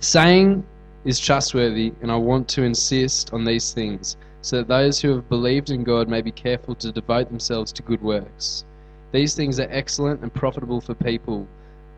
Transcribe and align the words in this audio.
Saying 0.00 0.64
is 1.04 1.18
trustworthy, 1.18 1.92
and 2.00 2.12
I 2.12 2.16
want 2.16 2.46
to 2.50 2.62
insist 2.62 3.32
on 3.32 3.44
these 3.44 3.72
things, 3.72 4.16
so 4.42 4.58
that 4.58 4.68
those 4.68 5.00
who 5.00 5.10
have 5.16 5.28
believed 5.28 5.70
in 5.70 5.82
God 5.82 6.08
may 6.08 6.22
be 6.22 6.30
careful 6.30 6.76
to 6.76 6.92
devote 6.92 7.28
themselves 7.28 7.72
to 7.72 7.82
good 7.82 8.00
works. 8.00 8.64
These 9.10 9.34
things 9.34 9.58
are 9.58 9.66
excellent 9.70 10.22
and 10.22 10.32
profitable 10.32 10.80
for 10.80 10.94
people, 10.94 11.48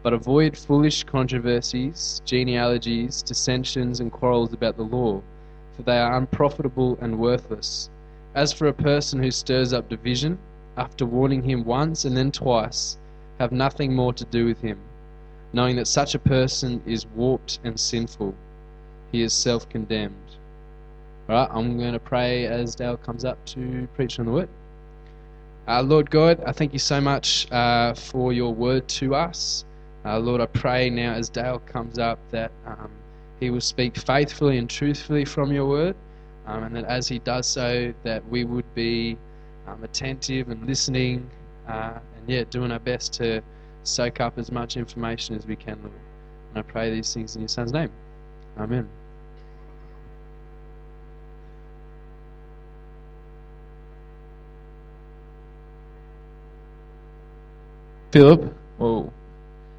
but 0.02 0.14
avoid 0.14 0.56
foolish 0.56 1.04
controversies, 1.04 2.22
genealogies, 2.24 3.20
dissensions, 3.20 4.00
and 4.00 4.10
quarrels 4.10 4.54
about 4.54 4.78
the 4.78 4.82
law, 4.82 5.20
for 5.76 5.82
they 5.82 5.98
are 5.98 6.16
unprofitable 6.16 6.96
and 7.02 7.18
worthless. 7.18 7.90
As 8.34 8.50
for 8.50 8.68
a 8.68 8.72
person 8.72 9.22
who 9.22 9.30
stirs 9.30 9.74
up 9.74 9.90
division, 9.90 10.38
after 10.78 11.04
warning 11.04 11.42
him 11.42 11.64
once 11.64 12.06
and 12.06 12.16
then 12.16 12.32
twice, 12.32 12.96
have 13.38 13.52
nothing 13.52 13.94
more 13.94 14.14
to 14.14 14.24
do 14.24 14.46
with 14.46 14.62
him, 14.62 14.78
knowing 15.52 15.76
that 15.76 15.86
such 15.86 16.14
a 16.14 16.18
person 16.18 16.82
is 16.86 17.06
warped 17.06 17.58
and 17.64 17.78
sinful. 17.78 18.34
He 19.12 19.22
is 19.22 19.32
self 19.32 19.68
condemned. 19.68 20.14
Alright, 21.28 21.48
I'm 21.52 21.78
going 21.78 21.92
to 21.92 22.00
pray 22.00 22.46
as 22.46 22.74
Dale 22.74 22.96
comes 22.96 23.24
up 23.24 23.44
to 23.46 23.86
preach 23.94 24.18
on 24.18 24.26
the 24.26 24.32
word. 24.32 24.48
Uh, 25.68 25.82
Lord 25.82 26.10
God, 26.10 26.42
I 26.44 26.52
thank 26.52 26.72
you 26.72 26.78
so 26.78 27.00
much 27.00 27.50
uh, 27.52 27.94
for 27.94 28.32
your 28.32 28.52
word 28.52 28.88
to 28.88 29.14
us. 29.14 29.64
Uh, 30.04 30.18
Lord, 30.18 30.40
I 30.40 30.46
pray 30.46 30.90
now 30.90 31.12
as 31.12 31.28
Dale 31.28 31.60
comes 31.60 31.98
up 31.98 32.18
that 32.30 32.50
um, 32.66 32.90
he 33.38 33.50
will 33.50 33.60
speak 33.60 33.96
faithfully 33.96 34.58
and 34.58 34.68
truthfully 34.68 35.24
from 35.24 35.52
your 35.52 35.66
word, 35.66 35.94
um, 36.46 36.64
and 36.64 36.74
that 36.74 36.84
as 36.86 37.06
he 37.06 37.20
does 37.20 37.46
so, 37.46 37.92
that 38.02 38.26
we 38.28 38.44
would 38.44 38.74
be 38.74 39.16
um, 39.68 39.84
attentive 39.84 40.48
and 40.48 40.66
listening, 40.66 41.28
uh, 41.68 41.98
and 42.16 42.28
yeah, 42.28 42.44
doing 42.50 42.72
our 42.72 42.80
best 42.80 43.12
to 43.14 43.42
soak 43.84 44.20
up 44.20 44.38
as 44.38 44.50
much 44.50 44.76
information 44.76 45.36
as 45.36 45.46
we 45.46 45.56
can, 45.56 45.78
Lord. 45.82 45.94
And 46.50 46.58
I 46.58 46.62
pray 46.62 46.90
these 46.90 47.12
things 47.12 47.36
in 47.36 47.42
your 47.42 47.48
Son's 47.48 47.72
name. 47.72 47.90
Amen. 48.58 48.88
Philip. 58.10 58.54
Whoa. 58.78 59.12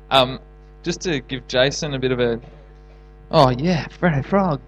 Um, 0.09 0.39
just 0.83 1.01
to 1.01 1.19
give 1.19 1.47
Jason 1.47 1.93
a 1.93 1.99
bit 1.99 2.11
of 2.11 2.19
a. 2.19 2.39
Oh, 3.29 3.49
yeah, 3.49 3.87
Freddy 3.87 4.21
Frog. 4.21 4.61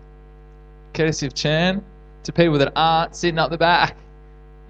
Courtesy 0.93 1.27
of 1.27 1.33
Chan. 1.33 1.83
To 2.23 2.31
people 2.31 2.57
that 2.57 2.71
aren't 2.75 3.15
sitting 3.15 3.37
up 3.37 3.49
the 3.49 3.57
back, 3.57 3.97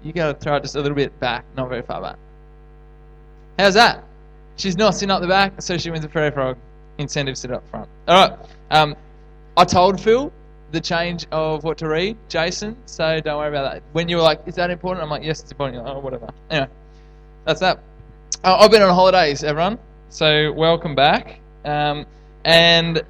you 0.02 0.12
got 0.12 0.32
to 0.32 0.34
throw 0.34 0.56
it 0.56 0.62
just 0.62 0.74
a 0.74 0.80
little 0.80 0.96
bit 0.96 1.18
back, 1.20 1.44
not 1.56 1.68
very 1.68 1.82
far 1.82 2.02
back. 2.02 2.16
How's 3.58 3.74
that? 3.74 4.02
She's 4.56 4.76
not 4.76 4.94
sitting 4.94 5.10
up 5.10 5.20
the 5.20 5.28
back, 5.28 5.60
so 5.60 5.76
she 5.76 5.90
wins 5.90 6.04
a 6.04 6.08
Freddy 6.08 6.32
Frog. 6.34 6.56
Incentive 6.98 7.36
sit 7.36 7.50
up 7.50 7.68
front. 7.70 7.88
All 8.06 8.28
right. 8.28 8.38
Um, 8.70 8.94
I 9.56 9.64
told 9.64 10.00
Phil 10.00 10.32
the 10.70 10.80
change 10.80 11.26
of 11.32 11.64
what 11.64 11.78
to 11.78 11.88
read, 11.88 12.16
Jason, 12.28 12.76
so 12.86 13.20
don't 13.20 13.38
worry 13.38 13.48
about 13.48 13.72
that. 13.72 13.82
When 13.92 14.08
you 14.08 14.16
were 14.16 14.22
like, 14.22 14.40
is 14.46 14.54
that 14.56 14.70
important? 14.70 15.02
I'm 15.02 15.10
like, 15.10 15.24
yes, 15.24 15.40
it's 15.40 15.50
important. 15.50 15.76
You're 15.76 15.84
like, 15.84 15.96
oh, 15.96 16.00
whatever. 16.00 16.28
Anyway, 16.50 16.68
that's 17.44 17.60
that. 17.60 17.80
Uh, 18.44 18.58
I've 18.58 18.70
been 18.70 18.82
on 18.82 18.94
holidays, 18.94 19.42
everyone, 19.42 19.78
so 20.08 20.52
welcome 20.52 20.94
back. 20.94 21.40
Um, 21.64 22.06
and 22.44 23.02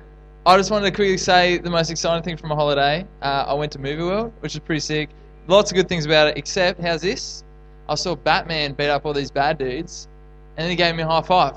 I 0.47 0.57
just 0.57 0.71
wanted 0.71 0.87
to 0.87 0.93
quickly 0.93 1.19
say 1.19 1.59
the 1.59 1.71
most 1.71 1.91
exciting 1.91 2.23
thing 2.23 2.37
from 2.37 2.53
a 2.53 2.55
holiday. 2.55 3.07
Uh, 3.23 3.45
I 3.49 3.55
went 3.55 3.73
to 3.73 3.79
Movie 3.79 4.03
World, 4.03 4.33
which 4.41 4.55
is 4.55 4.61
pretty 4.61 4.81
sick. 4.81 5.11
Lots 5.47 5.71
of 5.71 5.77
good 5.77 5.89
things 5.89 6.07
about 6.07 6.29
it, 6.29 6.39
except, 6.39 6.81
how's 6.81 7.03
this? 7.03 7.45
I 7.89 7.97
saw 7.97 8.15
Batman 8.15 8.73
beat 8.73 8.89
up 8.89 9.05
all 9.05 9.13
these 9.13 9.31
bad 9.31 9.59
dudes, 9.59 10.09
and 10.57 10.65
then 10.65 10.71
he 10.71 10.77
gave 10.77 10.95
me 10.95 11.03
a 11.03 11.07
high 11.07 11.23
five. 11.23 11.57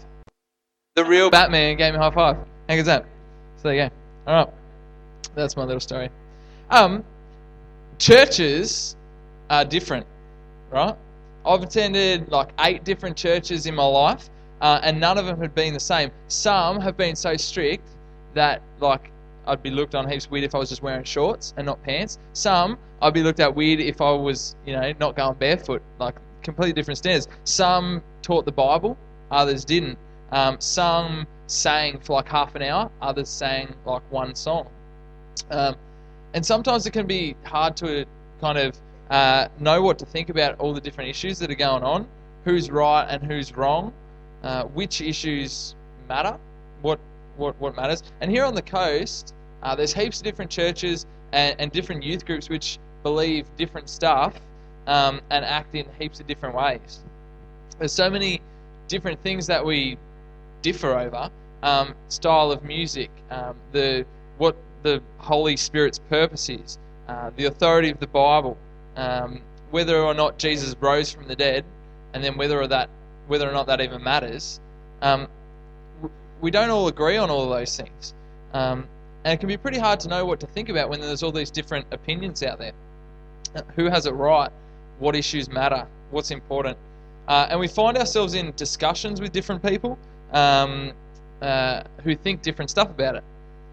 The 0.95 1.05
real 1.05 1.29
Batman 1.29 1.77
gave 1.77 1.93
me 1.93 1.99
a 1.99 2.01
high 2.01 2.11
five. 2.11 2.37
How 2.67 2.75
good's 2.75 2.87
that? 2.87 3.05
So 3.57 3.69
there 3.69 3.73
you 3.73 3.89
go. 3.89 3.95
All 4.27 4.45
right. 4.45 4.53
That's 5.35 5.55
my 5.55 5.63
little 5.63 5.79
story. 5.79 6.09
Um, 6.69 7.03
churches 7.99 8.95
are 9.49 9.63
different, 9.63 10.05
right? 10.71 10.95
I've 11.45 11.63
attended 11.63 12.29
like 12.29 12.49
eight 12.59 12.83
different 12.83 13.15
churches 13.15 13.67
in 13.67 13.75
my 13.75 13.85
life, 13.85 14.29
uh, 14.61 14.79
and 14.83 14.99
none 14.99 15.17
of 15.17 15.25
them 15.25 15.39
have 15.41 15.55
been 15.55 15.73
the 15.73 15.79
same. 15.79 16.11
Some 16.27 16.81
have 16.81 16.97
been 16.97 17.15
so 17.15 17.37
strict 17.37 17.87
that 18.33 18.61
like 18.79 19.11
I'd 19.45 19.63
be 19.63 19.69
looked 19.69 19.95
on 19.95 20.09
heaps 20.09 20.29
weird 20.29 20.43
if 20.43 20.55
I 20.55 20.57
was 20.57 20.69
just 20.69 20.81
wearing 20.81 21.03
shorts 21.03 21.53
and 21.57 21.65
not 21.65 21.81
pants. 21.83 22.19
Some 22.33 22.77
I'd 23.01 23.13
be 23.13 23.23
looked 23.23 23.39
at 23.39 23.53
weird 23.53 23.79
if 23.79 24.01
I 24.01 24.11
was, 24.11 24.55
you 24.65 24.73
know, 24.73 24.93
not 24.99 25.15
going 25.15 25.35
barefoot. 25.35 25.81
Like 25.99 26.15
completely 26.41 26.73
different 26.73 26.97
standards. 26.97 27.27
Some 27.43 28.01
taught 28.27 28.43
the 28.43 28.51
Bible, 28.51 28.97
others 29.31 29.63
didn't. 29.63 29.97
Um, 30.33 30.57
some 30.59 31.25
sang 31.47 31.97
for 31.99 32.11
like 32.13 32.27
half 32.27 32.55
an 32.55 32.61
hour, 32.61 32.91
others 33.01 33.29
sang 33.29 33.73
like 33.85 34.01
one 34.09 34.35
song. 34.35 34.67
Um, 35.49 35.77
and 36.33 36.45
sometimes 36.45 36.85
it 36.85 36.91
can 36.91 37.07
be 37.07 37.37
hard 37.45 37.77
to 37.77 38.05
kind 38.41 38.57
of 38.57 38.77
uh, 39.09 39.47
know 39.59 39.81
what 39.81 39.97
to 39.99 40.05
think 40.05 40.29
about 40.29 40.59
all 40.59 40.73
the 40.73 40.81
different 40.81 41.09
issues 41.09 41.39
that 41.39 41.49
are 41.49 41.55
going 41.55 41.83
on, 41.83 42.05
who's 42.43 42.69
right 42.69 43.05
and 43.09 43.23
who's 43.23 43.55
wrong, 43.55 43.93
uh, 44.43 44.63
which 44.65 44.99
issues 44.99 45.75
matter, 46.09 46.37
what 46.81 46.99
what 47.37 47.55
what 47.61 47.77
matters. 47.77 48.03
And 48.19 48.29
here 48.29 48.43
on 48.43 48.55
the 48.55 48.61
coast, 48.61 49.33
uh, 49.63 49.73
there's 49.73 49.93
heaps 49.93 50.17
of 50.17 50.25
different 50.25 50.51
churches 50.51 51.05
and, 51.31 51.55
and, 51.59 51.71
different 51.71 52.03
youth 52.03 52.25
groups 52.25 52.49
which 52.49 52.77
believe 53.03 53.45
different 53.55 53.87
stuff 53.87 54.33
um, 54.85 55.21
and 55.29 55.45
act 55.45 55.75
in 55.75 55.85
heaps 55.97 56.19
of 56.19 56.27
different 56.27 56.55
ways. 56.55 56.99
There's 57.79 57.93
so 57.93 58.09
many 58.09 58.41
different 58.87 59.21
things 59.21 59.47
that 59.47 59.65
we 59.65 59.97
differ 60.61 60.97
over. 60.97 61.29
Um, 61.63 61.95
style 62.09 62.51
of 62.51 62.63
music, 62.63 63.09
um, 63.31 63.55
the 63.71 64.05
what 64.37 64.55
the 64.83 65.01
Holy 65.17 65.57
Spirit's 65.57 65.99
purpose 65.99 66.49
is, 66.49 66.77
uh, 67.07 67.31
the 67.35 67.45
authority 67.45 67.89
of 67.89 67.99
the 67.99 68.07
Bible, 68.07 68.57
um, 68.95 69.41
whether 69.71 69.99
or 69.99 70.13
not 70.13 70.37
Jesus 70.37 70.75
rose 70.79 71.11
from 71.11 71.27
the 71.27 71.35
dead, 71.35 71.65
and 72.13 72.23
then 72.23 72.37
whether 72.37 72.61
or 72.61 72.67
that 72.67 72.89
whether 73.27 73.49
or 73.49 73.53
not 73.53 73.67
that 73.67 73.81
even 73.81 74.03
matters. 74.03 74.59
Um, 75.01 75.27
we 76.41 76.51
don't 76.51 76.69
all 76.69 76.87
agree 76.87 77.17
on 77.17 77.29
all 77.29 77.43
of 77.43 77.49
those 77.49 77.75
things, 77.75 78.13
um, 78.53 78.87
and 79.23 79.33
it 79.33 79.39
can 79.39 79.49
be 79.49 79.57
pretty 79.57 79.79
hard 79.79 79.99
to 80.01 80.07
know 80.07 80.25
what 80.25 80.39
to 80.41 80.47
think 80.47 80.69
about 80.69 80.89
when 80.89 81.01
there's 81.01 81.23
all 81.23 81.31
these 81.31 81.51
different 81.51 81.87
opinions 81.91 82.43
out 82.43 82.59
there. 82.59 82.73
Uh, 83.55 83.61
who 83.75 83.85
has 83.85 84.05
it 84.05 84.11
right? 84.11 84.51
What 84.99 85.15
issues 85.15 85.49
matter? 85.49 85.87
What's 86.11 86.31
important? 86.31 86.77
Uh, 87.27 87.47
and 87.49 87.59
we 87.59 87.67
find 87.67 87.97
ourselves 87.97 88.33
in 88.33 88.53
discussions 88.55 89.19
with 89.19 89.31
different 89.31 89.61
people 89.61 89.97
um, 90.31 90.93
uh, 91.41 91.83
who 92.03 92.15
think 92.15 92.41
different 92.41 92.69
stuff 92.69 92.89
about 92.89 93.15
it. 93.15 93.23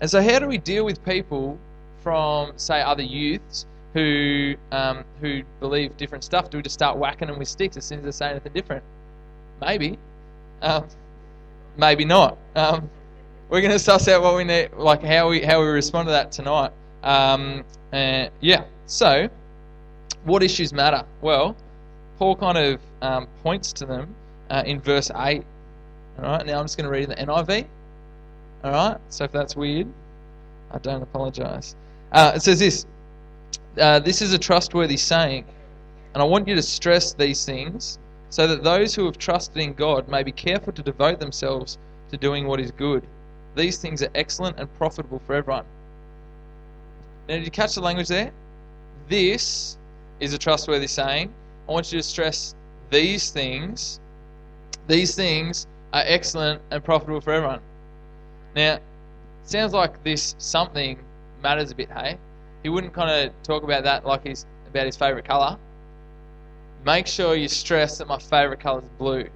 And 0.01 0.11
so, 0.11 0.23
how 0.23 0.39
do 0.39 0.47
we 0.47 0.59
deal 0.59 0.85
with 0.85 1.05
people 1.05 1.59
from, 2.03 2.53
say, 2.57 2.83
other 2.83 3.03
youths 3.03 3.67
who 3.93 4.57
um, 4.73 5.05
who 5.21 5.43
believe 5.61 5.97
different 5.97 6.25
stuff? 6.25 6.51
Do 6.51 6.59
we 6.59 6.63
just 6.63 6.75
start 6.75 6.99
whacking 6.99 7.29
them 7.29 7.39
with 7.39 7.49
sticks 7.49 7.77
as 7.77 7.85
soon 7.85 8.01
as 8.01 8.05
they 8.05 8.11
say 8.11 8.31
anything 8.31 8.53
different? 8.53 8.83
Maybe, 9.61 9.99
um, 10.63 10.87
maybe 11.77 12.05
not. 12.05 12.37
Um, 12.57 12.91
we're 13.49 13.61
going 13.61 13.73
to 13.73 13.79
suss 13.79 14.09
out 14.09 14.23
what 14.23 14.37
we 14.37 14.43
need, 14.43 14.73
like 14.73 15.03
how 15.03 15.29
we 15.29 15.43
how 15.43 15.61
we 15.61 15.67
respond 15.67 16.09
to 16.09 16.13
that 16.13 16.33
tonight. 16.33 16.73
Um, 17.05 17.65
uh, 17.93 18.29
yeah. 18.41 18.65
So, 18.87 19.29
what 20.25 20.43
issues 20.43 20.73
matter? 20.73 21.05
Well, 21.21 21.57
Paul 22.19 22.37
kind 22.37 22.59
of 22.59 22.81
um, 23.03 23.29
points 23.43 23.73
to 23.75 23.87
them 23.87 24.15
uh, 24.51 24.63
in 24.67 24.81
verse 24.81 25.11
eight. 25.17 25.45
All 26.19 26.25
right. 26.25 26.47
Now 26.47 26.59
I'm 26.59 26.65
just 26.65 26.77
going 26.77 26.85
to 26.85 26.91
read 26.91 27.09
the 27.09 27.17
NIV. 27.17 27.67
Alright? 28.65 28.99
So 29.11 29.25
if 29.25 29.33
that's 29.33 29.57
weird, 29.57 29.87
I 30.71 30.79
don't 30.79 31.03
apologize. 31.03 31.77
Uh, 32.13 32.33
it 32.35 32.43
says 32.43 32.59
this 32.59 32.87
uh, 33.79 33.99
This 33.99 34.23
is 34.23 34.33
a 34.33 34.39
trustworthy 34.39 34.97
saying, 34.97 35.45
and 36.15 36.23
I 36.23 36.25
want 36.25 36.49
you 36.49 36.55
to 36.55 36.63
stress 36.63 37.13
these 37.13 37.45
things 37.45 37.99
so 38.31 38.47
that 38.47 38.65
those 38.65 38.95
who 38.95 39.05
have 39.05 39.19
trusted 39.19 39.63
in 39.63 39.75
God 39.75 40.09
may 40.09 40.23
be 40.23 40.33
careful 40.33 40.73
to 40.73 40.83
devote 40.83 41.21
themselves 41.21 41.79
to 42.11 42.17
doing 42.17 42.47
what 42.47 42.59
is 42.59 42.71
good. 42.71 43.07
These 43.55 43.79
things 43.79 44.03
are 44.03 44.09
excellent 44.15 44.59
and 44.59 44.73
profitable 44.79 45.21
for 45.27 45.35
everyone. 45.35 45.65
Now, 47.29 47.37
did 47.37 47.45
you 47.45 47.51
catch 47.51 47.75
the 47.75 47.81
language 47.81 48.09
there? 48.09 48.33
This 49.09 49.77
is 50.21 50.33
a 50.33 50.39
trustworthy 50.39 50.87
saying. 50.87 51.33
I 51.69 51.73
want 51.73 51.93
you 51.93 51.99
to 51.99 52.03
stress 52.03 52.55
these 52.91 53.31
things. 53.31 54.01
These 54.87 55.15
things 55.15 55.67
are 55.93 56.03
excellent 56.05 56.61
and 56.71 56.85
profitable 56.85 57.21
for 57.21 57.33
everyone. 57.33 57.61
Now, 58.55 58.79
sounds 59.45 59.73
like 59.73 60.03
this 60.05 60.35
something 60.39 60.99
matters 61.43 61.71
a 61.71 61.75
bit, 61.75 61.91
hey? 61.91 62.19
He 62.63 62.69
wouldn't 62.69 62.93
kind 62.93 63.11
of 63.11 63.43
talk 63.43 63.63
about 63.63 63.85
that 63.85 64.05
like 64.05 64.27
he's 64.27 64.47
about 64.69 64.87
his 64.87 64.97
favourite 64.97 65.25
colour. 65.25 65.59
Make 66.85 67.07
sure 67.07 67.35
you 67.35 67.49
stress 67.49 67.99
that 67.99 68.09
my 68.09 68.19
favourite 68.19 68.61
colour 68.61 68.81
is 68.81 68.89
blue. 68.99 69.29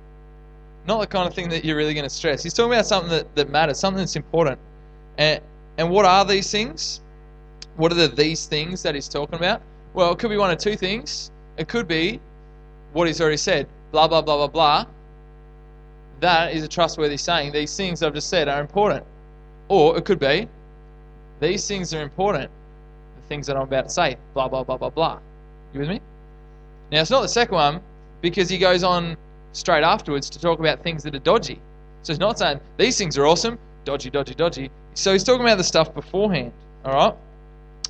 Not 0.86 1.00
the 1.00 1.06
kind 1.06 1.26
of 1.26 1.34
thing 1.34 1.48
that 1.50 1.64
you're 1.64 1.76
really 1.76 1.94
going 1.94 2.04
to 2.04 2.10
stress. 2.10 2.42
He's 2.42 2.54
talking 2.54 2.72
about 2.72 2.86
something 2.86 3.10
that, 3.10 3.34
that 3.36 3.50
matters, 3.50 3.78
something 3.78 3.98
that's 3.98 4.16
important. 4.16 4.58
And, 5.16 5.40
and 5.76 5.90
what 5.90 6.04
are 6.04 6.24
these 6.24 6.50
things? 6.50 7.00
What 7.76 7.92
are 7.92 7.94
the 7.94 8.08
these 8.08 8.46
things 8.46 8.82
that 8.82 8.94
he's 8.94 9.08
talking 9.08 9.36
about? 9.36 9.62
Well, 9.94 10.12
it 10.12 10.18
could 10.18 10.30
be 10.30 10.36
one 10.36 10.50
of 10.50 10.58
two 10.58 10.76
things. 10.76 11.30
It 11.58 11.68
could 11.68 11.88
be 11.88 12.20
what 12.92 13.06
he's 13.06 13.20
already 13.20 13.36
said 13.36 13.66
blah, 13.90 14.06
blah, 14.06 14.22
blah, 14.22 14.36
blah, 14.36 14.46
blah 14.46 14.86
that 16.20 16.52
is 16.52 16.62
a 16.62 16.68
trustworthy 16.68 17.16
saying. 17.16 17.52
These 17.52 17.76
things 17.76 18.02
I've 18.02 18.14
just 18.14 18.28
said 18.28 18.48
are 18.48 18.60
important. 18.60 19.04
Or 19.68 19.96
it 19.96 20.04
could 20.04 20.18
be 20.18 20.48
These 21.40 21.68
things 21.68 21.94
are 21.94 22.02
important. 22.02 22.50
The 23.16 23.28
things 23.28 23.46
that 23.46 23.56
I'm 23.56 23.62
about 23.62 23.84
to 23.84 23.90
say. 23.90 24.16
Blah, 24.34 24.48
blah, 24.48 24.64
blah, 24.64 24.76
blah, 24.76 24.90
blah. 24.90 25.18
You 25.72 25.80
with 25.80 25.88
me? 25.88 26.00
Now, 26.90 27.00
it's 27.00 27.10
not 27.10 27.22
the 27.22 27.28
second 27.28 27.54
one 27.54 27.80
because 28.20 28.48
he 28.48 28.58
goes 28.58 28.82
on 28.82 29.16
straight 29.52 29.84
afterwards 29.84 30.28
to 30.30 30.40
talk 30.40 30.58
about 30.58 30.82
things 30.82 31.02
that 31.04 31.14
are 31.14 31.20
dodgy. 31.20 31.60
So 32.02 32.12
he's 32.12 32.20
not 32.20 32.38
saying 32.38 32.60
these 32.76 32.96
things 32.96 33.18
are 33.18 33.26
awesome, 33.26 33.58
dodgy, 33.84 34.10
dodgy, 34.10 34.34
dodgy. 34.34 34.70
So 34.94 35.12
he's 35.12 35.24
talking 35.24 35.42
about 35.42 35.58
the 35.58 35.64
stuff 35.64 35.94
beforehand. 35.94 36.52
All 36.84 36.92
right? 36.92 37.14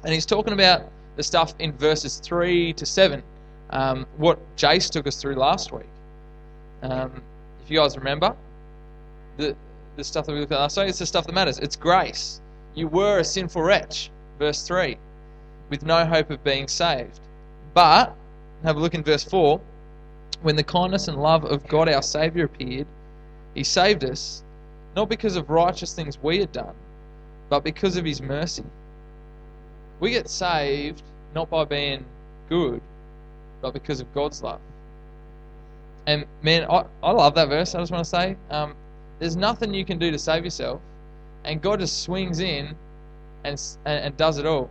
And 0.04 0.12
he's 0.12 0.26
talking 0.26 0.52
about 0.52 0.82
the 1.16 1.22
stuff 1.22 1.54
in 1.58 1.72
verses 1.72 2.20
3 2.22 2.72
to 2.74 2.84
7, 2.84 3.22
um, 3.70 4.06
what 4.16 4.38
Jace 4.56 4.90
took 4.90 5.06
us 5.06 5.20
through 5.20 5.34
last 5.34 5.72
week. 5.72 5.86
Um, 6.82 7.22
if 7.64 7.70
you 7.70 7.78
guys 7.78 7.96
remember, 7.96 8.34
the, 9.36 9.54
the 9.96 10.04
stuff 10.04 10.26
that 10.26 10.32
we 10.32 10.40
looked 10.40 10.52
at 10.52 10.58
last 10.58 10.76
week, 10.76 10.88
it's 10.88 10.98
the 10.98 11.06
stuff 11.06 11.26
that 11.26 11.34
matters. 11.34 11.58
It's 11.58 11.76
grace. 11.76 12.40
You 12.74 12.88
were 12.88 13.18
a 13.18 13.24
sinful 13.24 13.62
wretch, 13.62 14.10
verse 14.38 14.62
3, 14.62 14.96
with 15.70 15.84
no 15.84 16.04
hope 16.06 16.30
of 16.30 16.42
being 16.44 16.68
saved. 16.68 17.20
But, 17.74 18.14
have 18.64 18.76
a 18.76 18.80
look 18.80 18.94
in 18.94 19.02
verse 19.02 19.24
4, 19.24 19.60
when 20.42 20.56
the 20.56 20.62
kindness 20.62 21.08
and 21.08 21.20
love 21.20 21.44
of 21.44 21.66
God 21.66 21.88
our 21.88 22.02
Saviour 22.02 22.46
appeared, 22.46 22.86
He 23.54 23.64
saved 23.64 24.04
us, 24.04 24.42
not 24.94 25.08
because 25.08 25.36
of 25.36 25.50
righteous 25.50 25.92
things 25.92 26.18
we 26.22 26.38
had 26.38 26.52
done, 26.52 26.74
but 27.48 27.64
because 27.64 27.96
of 27.96 28.04
His 28.04 28.22
mercy. 28.22 28.64
We 30.00 30.10
get 30.10 30.28
saved 30.28 31.02
not 31.34 31.50
by 31.50 31.64
being 31.64 32.04
good, 32.48 32.80
but 33.60 33.72
because 33.72 34.00
of 34.00 34.12
God's 34.14 34.42
love. 34.42 34.60
And 36.06 36.24
man, 36.42 36.64
I, 36.70 36.84
I 37.02 37.10
love 37.10 37.34
that 37.34 37.48
verse. 37.48 37.74
I 37.74 37.80
just 37.80 37.92
want 37.92 38.04
to 38.04 38.10
say, 38.10 38.36
um, 38.50 38.74
there's 39.18 39.36
nothing 39.36 39.74
you 39.74 39.84
can 39.84 39.98
do 39.98 40.10
to 40.10 40.18
save 40.18 40.44
yourself, 40.44 40.80
and 41.44 41.60
God 41.60 41.80
just 41.80 42.02
swings 42.02 42.40
in 42.40 42.74
and 43.44 43.60
and, 43.84 44.04
and 44.04 44.16
does 44.16 44.38
it 44.38 44.46
all. 44.46 44.70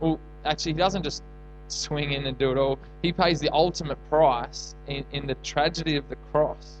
Well, 0.00 0.18
actually, 0.44 0.72
He 0.72 0.78
doesn't 0.78 1.02
just 1.02 1.22
swing 1.68 2.12
in 2.12 2.26
and 2.26 2.38
do 2.38 2.52
it 2.52 2.58
all. 2.58 2.78
He 3.02 3.12
pays 3.12 3.40
the 3.40 3.50
ultimate 3.52 3.98
price 4.08 4.74
in, 4.86 5.04
in 5.12 5.26
the 5.26 5.34
tragedy 5.36 5.96
of 5.96 6.08
the 6.08 6.16
cross. 6.32 6.80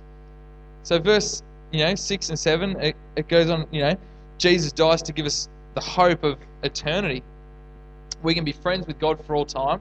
So, 0.84 0.98
verse 0.98 1.42
you 1.72 1.84
know 1.84 1.94
six 1.96 2.28
and 2.30 2.38
seven, 2.38 2.80
it, 2.80 2.96
it 3.16 3.28
goes 3.28 3.50
on. 3.50 3.66
You 3.72 3.82
know, 3.82 3.96
Jesus 4.38 4.72
dies 4.72 5.02
to 5.02 5.12
give 5.12 5.26
us 5.26 5.48
the 5.74 5.80
hope 5.80 6.24
of 6.24 6.38
eternity 6.62 7.22
we 8.22 8.34
can 8.34 8.44
be 8.44 8.52
friends 8.52 8.86
with 8.86 8.98
God 8.98 9.24
for 9.24 9.36
all 9.36 9.46
time. 9.46 9.80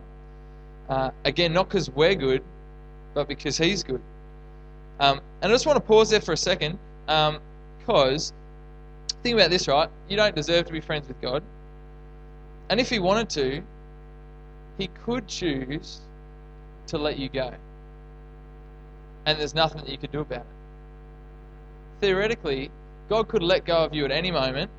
Uh, 0.90 1.12
again, 1.24 1.54
not 1.54 1.68
because 1.68 1.90
we're 1.90 2.16
good, 2.16 2.44
but 3.14 3.28
because 3.28 3.58
He's 3.58 3.84
good. 3.84 4.02
Um, 5.00 5.20
and 5.42 5.52
I 5.52 5.54
just 5.56 5.66
want 5.66 5.78
to 5.78 5.82
pause 5.82 6.10
there 6.10 6.22
for 6.22 6.34
a 6.34 6.38
second, 6.38 6.78
because 7.06 8.32
um, 8.32 8.38
think 9.24 9.36
about 9.36 9.50
this, 9.50 9.68
right? 9.68 9.90
You 10.08 10.16
don't 10.18 10.36
deserve 10.36 10.66
to 10.68 10.72
be 10.72 10.80
friends 10.80 11.08
with 11.08 11.20
God. 11.22 11.44
And 12.70 12.80
if 12.80 12.90
He 12.90 13.00
wanted 13.00 13.30
to, 13.32 13.64
He 14.78 14.88
could 14.88 15.28
choose 15.28 16.02
to 16.88 16.98
let 16.98 17.18
you 17.18 17.30
go. 17.30 17.52
And 19.26 19.40
there's 19.40 19.56
nothing 19.56 19.82
that 19.82 19.90
you 19.90 19.98
could 19.98 20.12
do 20.12 20.20
about 20.20 20.42
it. 20.42 20.46
Theoretically, 22.02 22.70
God 23.10 23.28
could 23.28 23.42
let 23.42 23.66
go 23.66 23.78
of 23.78 23.94
you 23.94 24.06
at 24.06 24.12
any 24.12 24.32
moment, 24.32 24.70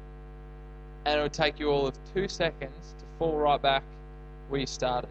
and 1.05 1.19
it 1.19 1.23
would 1.23 1.33
take 1.33 1.59
you 1.59 1.71
all 1.71 1.87
of 1.87 1.95
two 2.15 2.29
seconds 2.29 2.95
to 2.99 3.05
fall 3.19 3.37
right 3.37 3.61
back 3.61 3.83
where 4.49 4.61
you 4.61 4.67
started, 4.67 5.11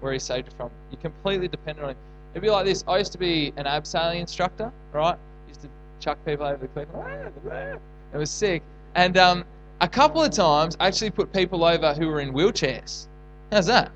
where 0.00 0.12
he 0.12 0.18
saved 0.18 0.48
you 0.48 0.56
from. 0.56 0.70
You're 0.90 1.00
completely 1.00 1.48
dependent 1.48 1.84
on 1.84 1.90
him. 1.90 1.96
It'd 2.32 2.42
be 2.42 2.50
like 2.50 2.66
this. 2.66 2.84
I 2.86 2.98
used 2.98 3.12
to 3.12 3.18
be 3.18 3.52
an 3.56 3.64
abseiling 3.64 4.20
instructor, 4.20 4.70
right? 4.92 5.16
Used 5.48 5.62
to 5.62 5.68
chuck 6.00 6.18
people 6.24 6.46
over 6.46 6.58
the 6.58 6.68
cliff. 6.68 6.88
It 8.12 8.16
was 8.16 8.30
sick. 8.30 8.62
And 8.94 9.16
um, 9.16 9.44
a 9.80 9.88
couple 9.88 10.22
of 10.22 10.30
times, 10.30 10.76
I 10.80 10.86
actually 10.86 11.10
put 11.10 11.32
people 11.32 11.64
over 11.64 11.94
who 11.94 12.08
were 12.08 12.20
in 12.20 12.32
wheelchairs. 12.32 13.06
How's 13.50 13.66
that? 13.66 13.90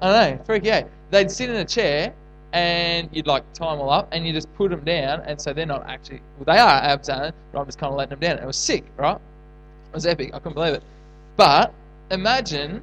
I 0.00 0.12
don't 0.12 0.38
know, 0.38 0.44
freaky 0.44 0.70
out. 0.72 0.90
They'd 1.10 1.30
sit 1.30 1.50
in 1.50 1.56
a 1.56 1.64
chair, 1.64 2.12
and 2.52 3.08
you'd 3.12 3.26
like 3.26 3.44
tie 3.52 3.70
them 3.70 3.80
all 3.80 3.90
up, 3.90 4.08
and 4.12 4.26
you 4.26 4.32
just 4.32 4.52
put 4.54 4.70
them 4.70 4.84
down, 4.84 5.20
and 5.20 5.40
so 5.40 5.52
they're 5.52 5.66
not 5.66 5.88
actually, 5.88 6.20
well, 6.38 6.54
they 6.54 6.60
are 6.60 6.80
abseiling, 6.82 7.32
but 7.52 7.60
I'm 7.60 7.66
just 7.66 7.78
kind 7.78 7.90
of 7.90 7.98
letting 7.98 8.18
them 8.18 8.20
down. 8.20 8.38
It 8.42 8.46
was 8.46 8.56
sick, 8.56 8.84
right? 8.96 9.16
It 9.16 9.94
was 9.94 10.06
epic. 10.06 10.30
I 10.34 10.38
couldn't 10.38 10.54
believe 10.54 10.74
it. 10.74 10.82
But 11.36 11.72
imagine 12.10 12.82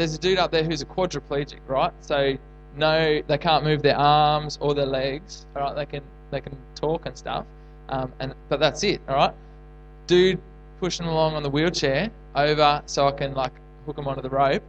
there's 0.00 0.14
a 0.14 0.18
dude 0.18 0.38
up 0.38 0.50
there 0.50 0.64
who's 0.64 0.80
a 0.80 0.86
quadriplegic, 0.86 1.58
right? 1.66 1.92
So 2.00 2.36
no, 2.76 3.22
they 3.26 3.38
can't 3.38 3.64
move 3.64 3.82
their 3.82 3.96
arms 3.96 4.56
or 4.60 4.74
their 4.74 4.86
legs. 4.86 5.46
All 5.54 5.62
right, 5.62 5.76
they 5.76 5.86
can 5.86 6.02
they 6.30 6.40
can 6.40 6.56
talk 6.74 7.06
and 7.06 7.16
stuff, 7.16 7.44
um, 7.90 8.12
and 8.18 8.34
but 8.48 8.60
that's 8.60 8.82
it. 8.82 9.00
All 9.08 9.14
right, 9.14 9.34
dude 10.06 10.40
pushing 10.80 11.04
along 11.04 11.34
on 11.34 11.42
the 11.42 11.50
wheelchair 11.50 12.10
over 12.34 12.82
so 12.86 13.06
I 13.06 13.12
can 13.12 13.34
like 13.34 13.52
hook 13.84 13.98
him 13.98 14.08
onto 14.08 14.22
the 14.22 14.30
rope. 14.30 14.62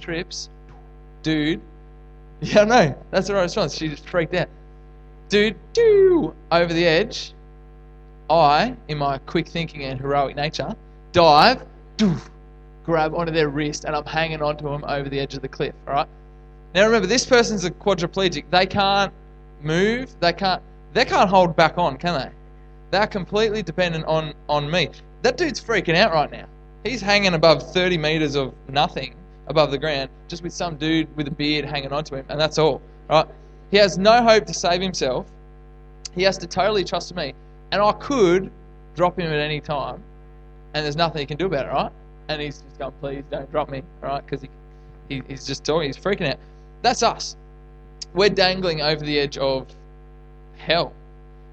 Trips, 0.00 0.48
dude. 1.22 1.60
Yeah, 2.44 2.64
no, 2.64 2.92
that's 3.12 3.28
the 3.28 3.34
right 3.34 3.42
response. 3.42 3.76
She 3.76 3.86
just 3.86 4.08
freaked 4.08 4.34
out. 4.34 4.48
Dude, 5.28 5.54
do 5.74 6.34
over 6.50 6.74
the 6.74 6.84
edge. 6.84 7.34
I, 8.28 8.74
in 8.88 8.98
my 8.98 9.18
quick 9.18 9.46
thinking 9.46 9.84
and 9.84 10.00
heroic 10.00 10.34
nature, 10.34 10.74
dive, 11.12 11.64
doof, 11.98 12.28
grab 12.84 13.14
onto 13.14 13.32
their 13.32 13.48
wrist 13.48 13.84
and 13.84 13.94
I'm 13.94 14.04
hanging 14.04 14.42
onto 14.42 14.64
them 14.64 14.84
over 14.86 15.08
the 15.08 15.20
edge 15.20 15.34
of 15.34 15.42
the 15.42 15.48
cliff. 15.48 15.74
Right. 15.86 16.08
Now 16.74 16.86
remember, 16.86 17.06
this 17.06 17.26
person's 17.26 17.64
a 17.64 17.70
quadriplegic. 17.70 18.44
They 18.50 18.66
can't 18.66 19.12
move. 19.62 20.14
They 20.20 20.32
can't. 20.32 20.62
They 20.94 21.04
can't 21.04 21.28
hold 21.28 21.56
back 21.56 21.78
on, 21.78 21.96
can 21.96 22.18
they? 22.18 22.30
They're 22.90 23.06
completely 23.06 23.62
dependent 23.62 24.04
on 24.06 24.34
on 24.48 24.70
me. 24.70 24.90
That 25.22 25.36
dude's 25.36 25.60
freaking 25.60 25.94
out 25.94 26.12
right 26.12 26.30
now. 26.30 26.46
He's 26.84 27.00
hanging 27.00 27.34
above 27.34 27.72
30 27.72 27.96
meters 27.96 28.34
of 28.34 28.52
nothing 28.68 29.14
above 29.46 29.70
the 29.70 29.78
ground, 29.78 30.10
just 30.28 30.42
with 30.42 30.52
some 30.52 30.76
dude 30.76 31.14
with 31.16 31.28
a 31.28 31.30
beard 31.30 31.64
hanging 31.64 31.92
onto 31.92 32.16
him, 32.16 32.24
and 32.28 32.40
that's 32.40 32.58
all. 32.58 32.82
Right? 33.08 33.26
He 33.70 33.76
has 33.76 33.98
no 33.98 34.22
hope 34.22 34.46
to 34.46 34.54
save 34.54 34.80
himself. 34.80 35.26
He 36.14 36.22
has 36.24 36.36
to 36.38 36.46
totally 36.46 36.84
trust 36.84 37.14
me, 37.14 37.34
and 37.70 37.80
I 37.80 37.92
could 37.92 38.50
drop 38.96 39.18
him 39.18 39.30
at 39.32 39.38
any 39.38 39.60
time, 39.60 40.02
and 40.74 40.84
there's 40.84 40.96
nothing 40.96 41.20
he 41.20 41.26
can 41.26 41.36
do 41.38 41.46
about 41.46 41.66
it. 41.66 41.70
Right? 41.70 41.92
And 42.28 42.40
he's 42.40 42.58
just 42.58 42.78
going, 42.78 42.92
please 43.00 43.24
don't 43.30 43.50
drop 43.50 43.68
me, 43.68 43.82
right? 44.00 44.24
Because 44.24 44.42
he, 44.42 44.48
he, 45.08 45.22
he's 45.28 45.46
just 45.46 45.64
talking, 45.64 45.88
he's 45.88 45.96
freaking 45.96 46.28
out. 46.30 46.38
That's 46.82 47.02
us. 47.02 47.36
We're 48.14 48.30
dangling 48.30 48.82
over 48.82 49.04
the 49.04 49.18
edge 49.18 49.38
of 49.38 49.66
hell, 50.56 50.92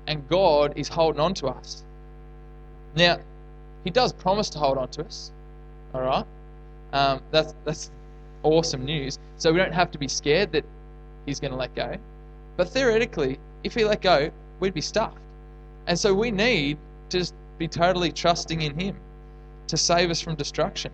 and 0.07 0.27
God 0.27 0.73
is 0.75 0.87
holding 0.87 1.21
on 1.21 1.33
to 1.35 1.47
us. 1.47 1.83
Now, 2.95 3.17
He 3.83 3.89
does 3.89 4.11
promise 4.13 4.49
to 4.51 4.59
hold 4.59 4.77
on 4.77 4.89
to 4.89 5.05
us, 5.05 5.31
all 5.93 6.01
right? 6.01 6.25
Um, 6.91 7.21
that's 7.31 7.53
that's 7.63 7.91
awesome 8.43 8.83
news. 8.83 9.19
So 9.37 9.51
we 9.51 9.59
don't 9.59 9.73
have 9.73 9.91
to 9.91 9.97
be 9.97 10.07
scared 10.07 10.51
that 10.51 10.65
He's 11.25 11.39
going 11.39 11.51
to 11.51 11.57
let 11.57 11.73
go. 11.75 11.95
But 12.57 12.69
theoretically, 12.69 13.39
if 13.63 13.73
He 13.73 13.85
let 13.85 14.01
go, 14.01 14.31
we'd 14.59 14.73
be 14.73 14.81
stuffed, 14.81 15.17
and 15.87 15.97
so 15.97 16.13
we 16.13 16.31
need 16.31 16.77
to 17.09 17.19
just 17.19 17.33
be 17.57 17.67
totally 17.67 18.11
trusting 18.11 18.61
in 18.61 18.77
Him 18.77 18.95
to 19.69 19.77
save 19.77 20.09
us 20.09 20.19
from 20.19 20.35
destruction. 20.35 20.91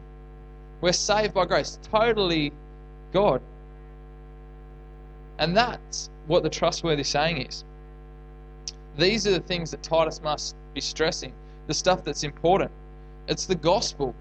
We're 0.81 0.93
saved 0.93 1.33
by 1.33 1.45
grace, 1.45 1.79
totally 1.91 2.51
God. 3.11 3.41
And 5.39 5.55
that's 5.55 6.09
what 6.27 6.43
the 6.43 6.49
trustworthy 6.49 7.03
saying 7.03 7.41
is. 7.41 7.63
These 8.97 9.27
are 9.27 9.31
the 9.31 9.39
things 9.39 9.71
that 9.71 9.81
Titus 9.83 10.21
must 10.21 10.55
be 10.73 10.81
stressing, 10.81 11.33
the 11.67 11.73
stuff 11.73 12.03
that's 12.03 12.23
important. 12.23 12.71
It's 13.27 13.45
the 13.45 13.55
gospel. 13.55 14.13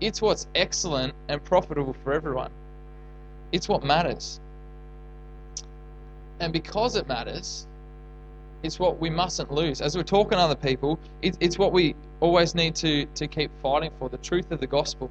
It's 0.00 0.20
what's 0.20 0.46
excellent 0.54 1.14
and 1.28 1.42
profitable 1.44 1.94
for 2.02 2.12
everyone. 2.12 2.50
It's 3.52 3.68
what 3.68 3.84
matters. 3.84 4.40
And 6.40 6.52
because 6.52 6.96
it 6.96 7.06
matters, 7.06 7.66
it's 8.62 8.78
what 8.78 8.98
we 8.98 9.10
mustn't 9.10 9.52
lose. 9.52 9.80
As 9.80 9.96
we're 9.96 10.02
talking 10.02 10.38
to 10.38 10.38
other 10.38 10.56
people, 10.56 10.98
it's 11.20 11.58
what 11.58 11.72
we 11.72 11.94
always 12.22 12.54
need 12.54 12.76
to, 12.76 13.04
to 13.04 13.26
keep 13.26 13.50
fighting 13.60 13.90
for 13.98 14.08
the 14.08 14.16
truth 14.18 14.52
of 14.52 14.60
the 14.60 14.66
gospel. 14.66 15.10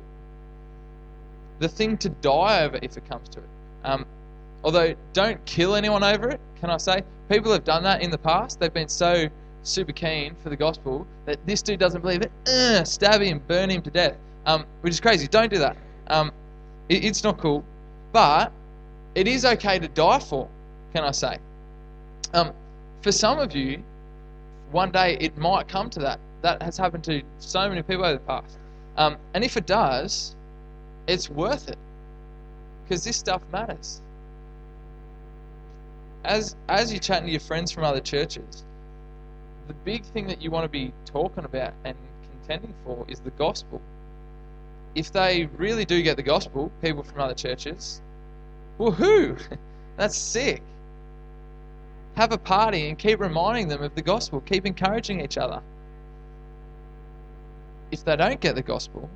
The 1.60 1.68
thing 1.68 1.98
to 1.98 2.10
die 2.10 2.64
over 2.64 2.80
if 2.82 2.96
it 2.98 3.08
comes 3.08 3.28
to 3.30 3.40
it. 3.40 3.50
Um, 3.84 4.06
although, 4.64 4.96
don't 5.12 5.44
kill 5.46 5.76
anyone 5.76 6.04
over 6.04 6.30
it, 6.30 6.40
can 6.62 6.70
I 6.70 6.78
say? 6.78 7.04
People 7.30 7.52
have 7.52 7.66
done 7.66 7.84
that 7.84 8.02
in 8.02 8.12
the 8.12 8.18
past. 8.18 8.60
They've 8.60 8.74
been 8.74 8.88
so 8.88 9.28
super 9.64 9.92
keen 9.92 10.36
for 10.42 10.50
the 10.50 10.56
gospel 10.56 11.06
that 11.26 11.46
this 11.46 11.62
dude 11.62 11.80
doesn't 11.80 12.02
believe 12.02 12.22
it. 12.24 12.88
Stab 12.88 13.22
him, 13.22 13.42
burn 13.46 13.70
him 13.70 13.82
to 13.82 13.92
death. 13.92 14.16
Um, 14.46 14.66
which 14.80 14.92
is 14.92 15.00
crazy. 15.00 15.28
Don't 15.28 15.52
do 15.52 15.60
that. 15.60 15.78
Um, 16.08 16.32
it, 16.90 17.04
it's 17.04 17.24
not 17.24 17.38
cool. 17.38 17.64
But 18.14 18.52
it 19.16 19.28
is 19.28 19.44
okay 19.46 19.80
to 19.80 19.88
die 19.90 20.20
for, 20.20 20.48
can 20.94 21.04
I 21.04 21.12
say? 21.12 21.38
Um, 22.34 22.54
for 23.02 23.12
some 23.12 23.38
of 23.38 23.54
you, 23.54 23.84
one 24.72 24.92
day 24.92 25.18
it 25.20 25.38
might 25.38 25.68
come 25.68 25.90
to 25.92 26.00
that. 26.00 26.20
That 26.42 26.62
has 26.62 26.78
happened 26.78 27.04
to 27.06 27.22
so 27.40 27.70
many 27.70 27.82
people 27.84 28.06
over 28.06 28.14
the 28.14 28.20
past. 28.20 28.58
Um, 28.98 29.18
and 29.34 29.44
if 29.44 29.58
it 29.58 29.66
does, 29.66 30.36
it's 31.08 31.30
worth 31.30 31.70
it 31.70 31.78
because 32.84 33.04
this 33.04 33.18
stuff 33.18 33.42
matters. 33.52 34.02
As 36.24 36.56
as 36.68 36.92
you're 36.92 37.00
chatting 37.00 37.26
to 37.26 37.32
your 37.32 37.40
friends 37.40 37.72
from 37.72 37.84
other 37.84 38.00
churches, 38.00 38.64
the 39.68 39.74
big 39.86 40.04
thing 40.04 40.28
that 40.28 40.42
you 40.42 40.52
want 40.52 40.66
to 40.66 40.70
be 40.70 40.94
talking 41.06 41.46
about 41.46 41.74
and 41.86 41.96
contending 42.30 42.74
for 42.84 43.06
is 43.08 43.20
the 43.20 43.32
gospel. 43.32 43.82
If 44.94 45.12
they 45.12 45.48
really 45.58 45.86
do 45.86 46.02
get 46.02 46.18
the 46.18 46.24
gospel, 46.24 46.72
people 46.82 47.04
from 47.04 47.22
other 47.22 47.34
churches, 47.34 48.02
woohoo! 48.78 49.40
That's 49.98 50.18
sick. 50.18 50.62
Have 52.16 52.34
a 52.34 52.38
party 52.38 52.90
and 52.90 52.98
keep 52.98 53.20
reminding 53.20 53.70
them 53.70 53.82
of 53.82 53.96
the 53.96 54.02
gospel. 54.02 54.42
Keep 54.42 54.66
encouraging 54.66 55.22
each 55.22 55.38
other. 55.38 55.62
If 57.92 58.06
they 58.06 58.16
don't 58.16 58.40
get 58.40 58.56
the 58.56 58.62
gospel, 58.62 59.10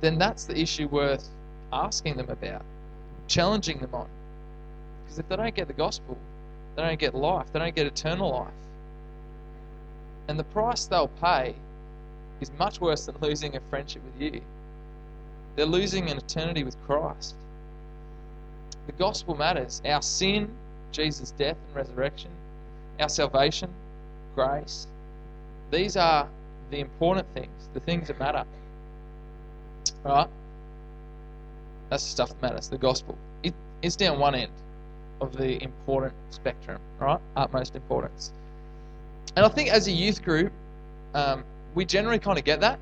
then 0.00 0.18
that's 0.18 0.44
the 0.44 0.58
issue 0.58 0.86
worth 0.88 1.28
asking 1.72 2.16
them 2.16 2.28
about, 2.28 2.62
challenging 3.26 3.78
them 3.78 3.94
on. 3.94 4.06
Because 5.04 5.18
if 5.18 5.28
they 5.28 5.36
don't 5.36 5.54
get 5.54 5.66
the 5.66 5.74
gospel, 5.74 6.18
they 6.76 6.82
don't 6.82 6.98
get 6.98 7.14
life, 7.14 7.46
they 7.52 7.58
don't 7.58 7.74
get 7.74 7.86
eternal 7.86 8.30
life. 8.30 8.52
And 10.28 10.38
the 10.38 10.44
price 10.44 10.86
they'll 10.86 11.08
pay 11.08 11.54
is 12.40 12.50
much 12.58 12.80
worse 12.80 13.06
than 13.06 13.16
losing 13.20 13.56
a 13.56 13.60
friendship 13.70 14.02
with 14.04 14.20
you. 14.20 14.40
They're 15.56 15.66
losing 15.66 16.10
an 16.10 16.18
eternity 16.18 16.64
with 16.64 16.76
Christ. 16.86 17.34
The 18.86 18.92
gospel 18.92 19.34
matters. 19.34 19.80
Our 19.84 20.02
sin, 20.02 20.50
Jesus' 20.92 21.30
death 21.30 21.56
and 21.68 21.76
resurrection, 21.76 22.30
our 23.00 23.08
salvation, 23.08 23.70
grace. 24.34 24.86
These 25.70 25.96
are 25.96 26.28
the 26.70 26.80
important 26.80 27.26
things, 27.34 27.68
the 27.72 27.80
things 27.80 28.08
that 28.08 28.18
matter. 28.18 28.44
Right? 30.04 30.28
That's 31.90 32.04
the 32.04 32.10
stuff 32.10 32.28
that 32.30 32.42
matters, 32.42 32.68
the 32.68 32.78
gospel. 32.78 33.16
It, 33.42 33.54
it's 33.82 33.96
down 33.96 34.18
one 34.18 34.34
end 34.34 34.52
of 35.20 35.36
the 35.36 35.62
important 35.62 36.14
spectrum, 36.30 36.80
right? 36.98 37.20
Utmost 37.36 37.76
importance. 37.76 38.32
And 39.36 39.44
I 39.44 39.48
think 39.48 39.70
as 39.70 39.86
a 39.86 39.92
youth 39.92 40.22
group, 40.22 40.52
um, 41.14 41.44
we 41.74 41.84
generally 41.84 42.18
kind 42.18 42.38
of 42.38 42.44
get 42.44 42.60
that. 42.60 42.78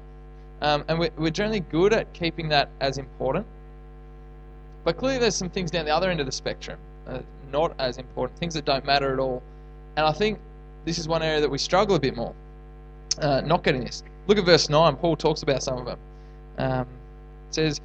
Um, 0.60 0.84
and 0.88 0.98
we're, 0.98 1.10
we're 1.16 1.30
generally 1.30 1.60
good 1.60 1.92
at 1.92 2.12
keeping 2.12 2.48
that 2.50 2.68
as 2.80 2.98
important. 2.98 3.46
But 4.84 4.96
clearly, 4.96 5.18
there's 5.18 5.36
some 5.36 5.50
things 5.50 5.70
down 5.70 5.84
the 5.84 5.94
other 5.94 6.10
end 6.10 6.20
of 6.20 6.26
the 6.26 6.32
spectrum, 6.32 6.78
uh, 7.06 7.20
not 7.50 7.74
as 7.78 7.98
important, 7.98 8.38
things 8.38 8.54
that 8.54 8.64
don't 8.64 8.84
matter 8.84 9.12
at 9.12 9.18
all. 9.18 9.42
And 9.96 10.06
I 10.06 10.12
think 10.12 10.38
this 10.84 10.98
is 10.98 11.08
one 11.08 11.22
area 11.22 11.40
that 11.40 11.50
we 11.50 11.58
struggle 11.58 11.96
a 11.96 12.00
bit 12.00 12.16
more, 12.16 12.34
uh, 13.18 13.40
not 13.42 13.62
getting 13.62 13.84
this. 13.84 14.02
Look 14.26 14.38
at 14.38 14.44
verse 14.44 14.68
9. 14.68 14.96
Paul 14.96 15.16
talks 15.16 15.42
about 15.42 15.62
some 15.62 15.78
of 15.78 15.86
them. 15.86 15.98
Um, 16.58 16.86
it 17.48 17.54
says, 17.54 17.80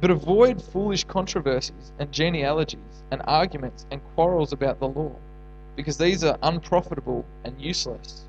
But 0.00 0.10
avoid 0.10 0.62
foolish 0.62 1.04
controversies 1.04 1.92
and 1.98 2.10
genealogies 2.12 3.02
and 3.10 3.22
arguments 3.26 3.86
and 3.90 4.00
quarrels 4.14 4.52
about 4.52 4.78
the 4.78 4.88
law, 4.88 5.12
because 5.76 5.98
these 5.98 6.22
are 6.24 6.38
unprofitable 6.42 7.24
and 7.44 7.60
useless 7.60 8.24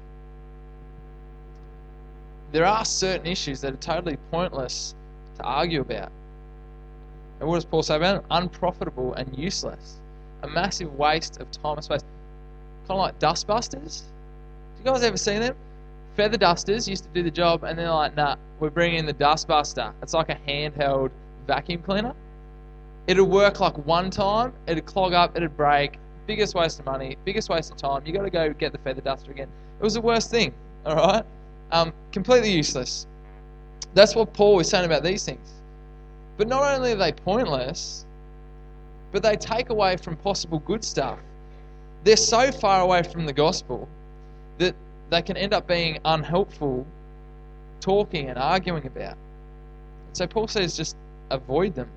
there 2.51 2.65
are 2.65 2.83
certain 2.83 3.25
issues 3.25 3.61
that 3.61 3.73
are 3.73 3.77
totally 3.77 4.17
pointless 4.29 4.93
to 5.37 5.43
argue 5.43 5.81
about. 5.81 6.11
And 7.39 7.47
what 7.47 7.55
does 7.55 7.65
Paul 7.65 7.83
say 7.83 7.95
about 7.95 8.15
them? 8.15 8.25
Unprofitable 8.29 9.13
and 9.13 9.35
useless. 9.37 9.99
A 10.43 10.47
massive 10.47 10.93
waste 10.97 11.39
of 11.39 11.49
time 11.51 11.77
and 11.77 11.83
space. 11.83 12.01
Kind 12.87 12.91
of 12.91 12.97
like 12.97 13.19
dustbusters. 13.19 14.03
You 14.83 14.91
guys 14.91 15.03
ever 15.03 15.17
seen 15.17 15.41
them? 15.41 15.55
Feather 16.15 16.39
dusters 16.39 16.87
used 16.87 17.03
to 17.03 17.09
do 17.11 17.21
the 17.21 17.29
job, 17.29 17.63
and 17.63 17.77
they're 17.77 17.91
like, 17.91 18.15
nah, 18.15 18.35
we're 18.59 18.71
bringing 18.71 18.97
in 18.97 19.05
the 19.05 19.13
dustbuster. 19.13 19.93
It's 20.01 20.15
like 20.15 20.29
a 20.29 20.39
handheld 20.47 21.11
vacuum 21.45 21.83
cleaner. 21.83 22.15
It'll 23.05 23.27
work 23.27 23.59
like 23.59 23.77
one 23.85 24.09
time, 24.09 24.53
it'd 24.65 24.87
clog 24.87 25.13
up, 25.13 25.37
it'd 25.37 25.55
break. 25.55 25.99
Biggest 26.25 26.55
waste 26.55 26.79
of 26.79 26.87
money, 26.87 27.15
biggest 27.25 27.47
waste 27.47 27.69
of 27.69 27.77
time. 27.77 28.01
you 28.07 28.11
got 28.11 28.23
to 28.23 28.31
go 28.31 28.51
get 28.53 28.71
the 28.71 28.79
feather 28.79 29.01
duster 29.01 29.29
again. 29.29 29.49
It 29.79 29.83
was 29.83 29.93
the 29.93 30.01
worst 30.01 30.31
thing, 30.31 30.51
alright? 30.87 31.25
Um, 31.71 31.93
completely 32.11 32.51
useless. 32.51 33.05
That's 33.93 34.15
what 34.15 34.33
Paul 34.33 34.55
was 34.55 34.67
saying 34.67 34.85
about 34.85 35.03
these 35.03 35.23
things. 35.23 35.47
But 36.37 36.47
not 36.47 36.63
only 36.63 36.93
are 36.93 36.95
they 36.95 37.11
pointless, 37.11 38.07
but 39.11 39.21
they 39.21 39.35
take 39.35 39.69
away 39.69 39.97
from 39.97 40.17
possible 40.17 40.57
good 40.57 40.83
stuff. 40.83 41.19
They're 42.03 42.17
so 42.17 42.51
far 42.51 42.81
away 42.81 43.03
from 43.03 43.27
the 43.27 43.33
gospel 43.33 43.87
they 45.11 45.21
can 45.21 45.37
end 45.37 45.53
up 45.53 45.67
being 45.67 45.99
unhelpful 46.05 46.87
talking 47.81 48.29
and 48.29 48.39
arguing 48.39 48.87
about. 48.87 49.17
So 50.13 50.25
Paul 50.25 50.47
says 50.47 50.75
just 50.75 50.95
avoid 51.29 51.75
them. 51.75 51.89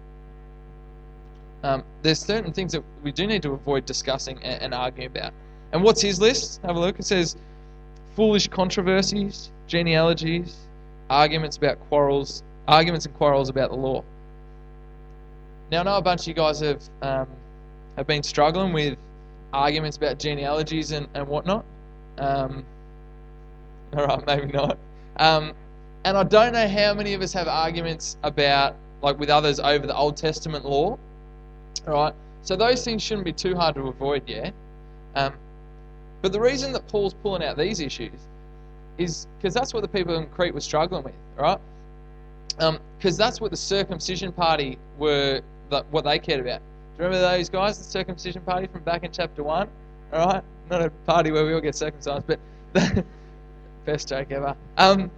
Um, 1.62 1.84
there's 2.02 2.18
certain 2.18 2.52
things 2.52 2.72
that 2.72 2.82
we 3.02 3.12
do 3.12 3.26
need 3.26 3.42
to 3.42 3.52
avoid 3.52 3.86
discussing 3.86 4.42
and, 4.42 4.60
and 4.62 4.74
arguing 4.74 5.06
about. 5.06 5.32
And 5.72 5.82
what's 5.82 6.02
his 6.02 6.20
list? 6.20 6.60
Have 6.62 6.76
a 6.76 6.78
look. 6.80 6.98
It 6.98 7.06
says 7.06 7.36
foolish 8.16 8.48
controversies, 8.48 9.50
genealogies, 9.66 10.56
arguments 11.08 11.56
about 11.56 11.78
quarrels, 11.88 12.42
arguments 12.68 13.06
and 13.06 13.14
quarrels 13.16 13.48
about 13.48 13.70
the 13.70 13.76
law. 13.76 14.04
Now, 15.70 15.80
I 15.80 15.82
know 15.84 15.96
a 15.96 16.02
bunch 16.02 16.22
of 16.22 16.26
you 16.28 16.34
guys 16.34 16.60
have 16.60 16.82
um, 17.00 17.28
have 17.96 18.06
been 18.06 18.22
struggling 18.22 18.72
with 18.72 18.98
arguments 19.52 19.96
about 19.96 20.18
genealogies 20.18 20.90
and, 20.90 21.08
and 21.14 21.26
whatnot. 21.26 21.64
Um, 22.18 22.64
all 23.98 24.06
right, 24.06 24.26
maybe 24.26 24.52
not. 24.52 24.78
Um, 25.16 25.52
and 26.04 26.16
I 26.16 26.24
don't 26.24 26.52
know 26.52 26.68
how 26.68 26.94
many 26.94 27.14
of 27.14 27.22
us 27.22 27.32
have 27.32 27.48
arguments 27.48 28.16
about, 28.22 28.76
like 29.02 29.18
with 29.18 29.30
others, 29.30 29.60
over 29.60 29.86
the 29.86 29.96
Old 29.96 30.16
Testament 30.16 30.64
law. 30.64 30.98
All 31.86 31.94
right, 31.94 32.14
so 32.42 32.56
those 32.56 32.84
things 32.84 33.02
shouldn't 33.02 33.24
be 33.24 33.32
too 33.32 33.54
hard 33.54 33.74
to 33.76 33.88
avoid, 33.88 34.22
yeah. 34.26 34.50
Um, 35.14 35.34
but 36.22 36.32
the 36.32 36.40
reason 36.40 36.72
that 36.72 36.86
Paul's 36.88 37.14
pulling 37.14 37.42
out 37.42 37.56
these 37.56 37.80
issues 37.80 38.18
is 38.98 39.26
because 39.38 39.54
that's 39.54 39.74
what 39.74 39.82
the 39.82 39.88
people 39.88 40.16
in 40.16 40.26
Crete 40.28 40.54
were 40.54 40.60
struggling 40.60 41.04
with, 41.04 41.14
right? 41.36 41.58
Because 42.48 43.14
um, 43.14 43.18
that's 43.18 43.40
what 43.40 43.50
the 43.50 43.56
circumcision 43.56 44.32
party 44.32 44.78
were, 44.98 45.40
the, 45.70 45.84
what 45.90 46.04
they 46.04 46.18
cared 46.18 46.40
about. 46.40 46.60
Do 46.96 47.02
you 47.02 47.08
remember 47.08 47.20
those 47.20 47.48
guys, 47.48 47.78
the 47.78 47.84
circumcision 47.84 48.42
party 48.42 48.68
from 48.68 48.82
back 48.82 49.02
in 49.02 49.10
chapter 49.10 49.42
1? 49.42 49.68
All 50.12 50.26
right? 50.26 50.44
Not 50.70 50.82
a 50.82 50.90
party 50.90 51.30
where 51.30 51.44
we 51.44 51.52
all 51.52 51.60
get 51.60 51.74
circumcised, 51.74 52.26
but 52.26 52.38
best 53.84 54.08
joke 54.08 54.30
ever. 54.30 54.54
Um, 54.78 55.10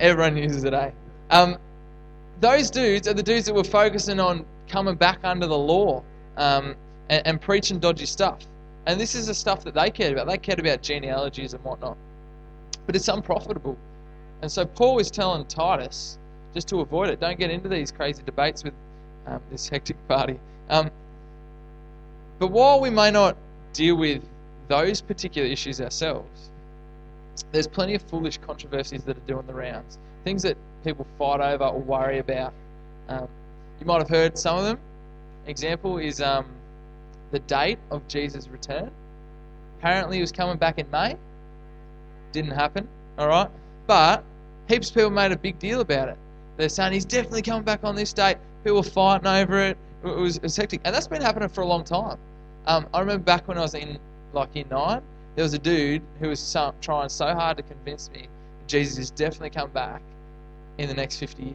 everyone 0.00 0.36
uses 0.36 0.64
it, 0.64 0.74
eh? 0.74 0.90
Um, 1.30 1.56
those 2.40 2.70
dudes 2.70 3.08
are 3.08 3.14
the 3.14 3.22
dudes 3.22 3.46
that 3.46 3.54
were 3.54 3.64
focusing 3.64 4.20
on 4.20 4.44
coming 4.68 4.94
back 4.94 5.20
under 5.24 5.46
the 5.46 5.58
law 5.58 6.02
um, 6.36 6.74
and, 7.08 7.26
and 7.26 7.40
preaching 7.40 7.78
dodgy 7.78 8.06
stuff. 8.06 8.40
And 8.86 9.00
this 9.00 9.14
is 9.14 9.26
the 9.26 9.34
stuff 9.34 9.64
that 9.64 9.74
they 9.74 9.90
cared 9.90 10.12
about. 10.12 10.26
They 10.26 10.38
cared 10.38 10.60
about 10.60 10.82
genealogies 10.82 11.54
and 11.54 11.64
whatnot 11.64 11.96
but 12.86 12.94
it's 12.96 13.08
unprofitable. 13.08 13.76
And 14.42 14.50
so 14.50 14.64
Paul 14.64 14.98
is 14.98 15.10
telling 15.10 15.44
Titus 15.46 16.18
just 16.54 16.68
to 16.68 16.80
avoid 16.80 17.10
it. 17.10 17.20
Don't 17.20 17.38
get 17.38 17.50
into 17.50 17.68
these 17.68 17.90
crazy 17.90 18.22
debates 18.24 18.64
with 18.64 18.74
um, 19.26 19.40
this 19.50 19.68
hectic 19.68 19.96
party. 20.08 20.38
Um, 20.70 20.90
but 22.38 22.48
while 22.48 22.80
we 22.80 22.90
may 22.90 23.10
not 23.10 23.36
deal 23.72 23.96
with 23.96 24.22
those 24.68 25.00
particular 25.00 25.48
issues 25.48 25.80
ourselves, 25.80 26.50
there's 27.52 27.66
plenty 27.66 27.94
of 27.94 28.02
foolish 28.02 28.38
controversies 28.38 29.04
that 29.04 29.16
are 29.16 29.26
doing 29.26 29.46
the 29.46 29.54
rounds. 29.54 29.98
Things 30.24 30.42
that 30.42 30.56
people 30.84 31.06
fight 31.18 31.40
over 31.40 31.64
or 31.64 31.80
worry 31.80 32.18
about. 32.18 32.52
Um, 33.08 33.28
you 33.80 33.86
might 33.86 33.98
have 33.98 34.08
heard 34.08 34.38
some 34.38 34.58
of 34.58 34.64
them. 34.64 34.78
Example 35.46 35.98
is 35.98 36.20
um, 36.20 36.46
the 37.30 37.38
date 37.40 37.78
of 37.90 38.06
Jesus' 38.08 38.48
return. 38.48 38.90
Apparently, 39.78 40.16
he 40.16 40.20
was 40.20 40.32
coming 40.32 40.56
back 40.56 40.78
in 40.78 40.90
May. 40.90 41.16
Didn't 42.32 42.52
happen, 42.52 42.88
all 43.18 43.28
right? 43.28 43.48
But 43.86 44.24
heaps 44.68 44.88
of 44.88 44.94
people 44.94 45.10
made 45.10 45.32
a 45.32 45.36
big 45.36 45.58
deal 45.58 45.80
about 45.80 46.08
it. 46.08 46.18
They're 46.56 46.68
saying 46.68 46.92
he's 46.92 47.04
definitely 47.04 47.42
coming 47.42 47.62
back 47.62 47.84
on 47.84 47.94
this 47.94 48.12
date. 48.12 48.38
People 48.64 48.78
were 48.78 48.82
fighting 48.82 49.26
over 49.26 49.60
it. 49.60 49.76
It 50.04 50.16
was, 50.16 50.36
it 50.36 50.42
was 50.42 50.56
hectic, 50.56 50.80
and 50.84 50.94
that's 50.94 51.06
been 51.06 51.22
happening 51.22 51.48
for 51.48 51.60
a 51.60 51.66
long 51.66 51.84
time. 51.84 52.18
Um, 52.66 52.86
I 52.92 53.00
remember 53.00 53.22
back 53.22 53.46
when 53.46 53.58
I 53.58 53.62
was 53.62 53.74
in 53.74 53.98
like 54.32 54.54
in 54.54 54.68
nine, 54.70 55.02
there 55.36 55.42
was 55.42 55.54
a 55.54 55.58
dude 55.58 56.02
who 56.18 56.28
was 56.28 56.56
trying 56.80 57.08
so 57.08 57.26
hard 57.26 57.58
to 57.58 57.62
convince 57.62 58.10
me 58.10 58.26
Jesus 58.66 58.98
is 58.98 59.10
definitely 59.10 59.50
coming 59.50 59.72
back 59.72 60.02
in 60.78 60.88
the 60.88 60.94
next 60.94 61.18
50 61.18 61.42
years, 61.42 61.54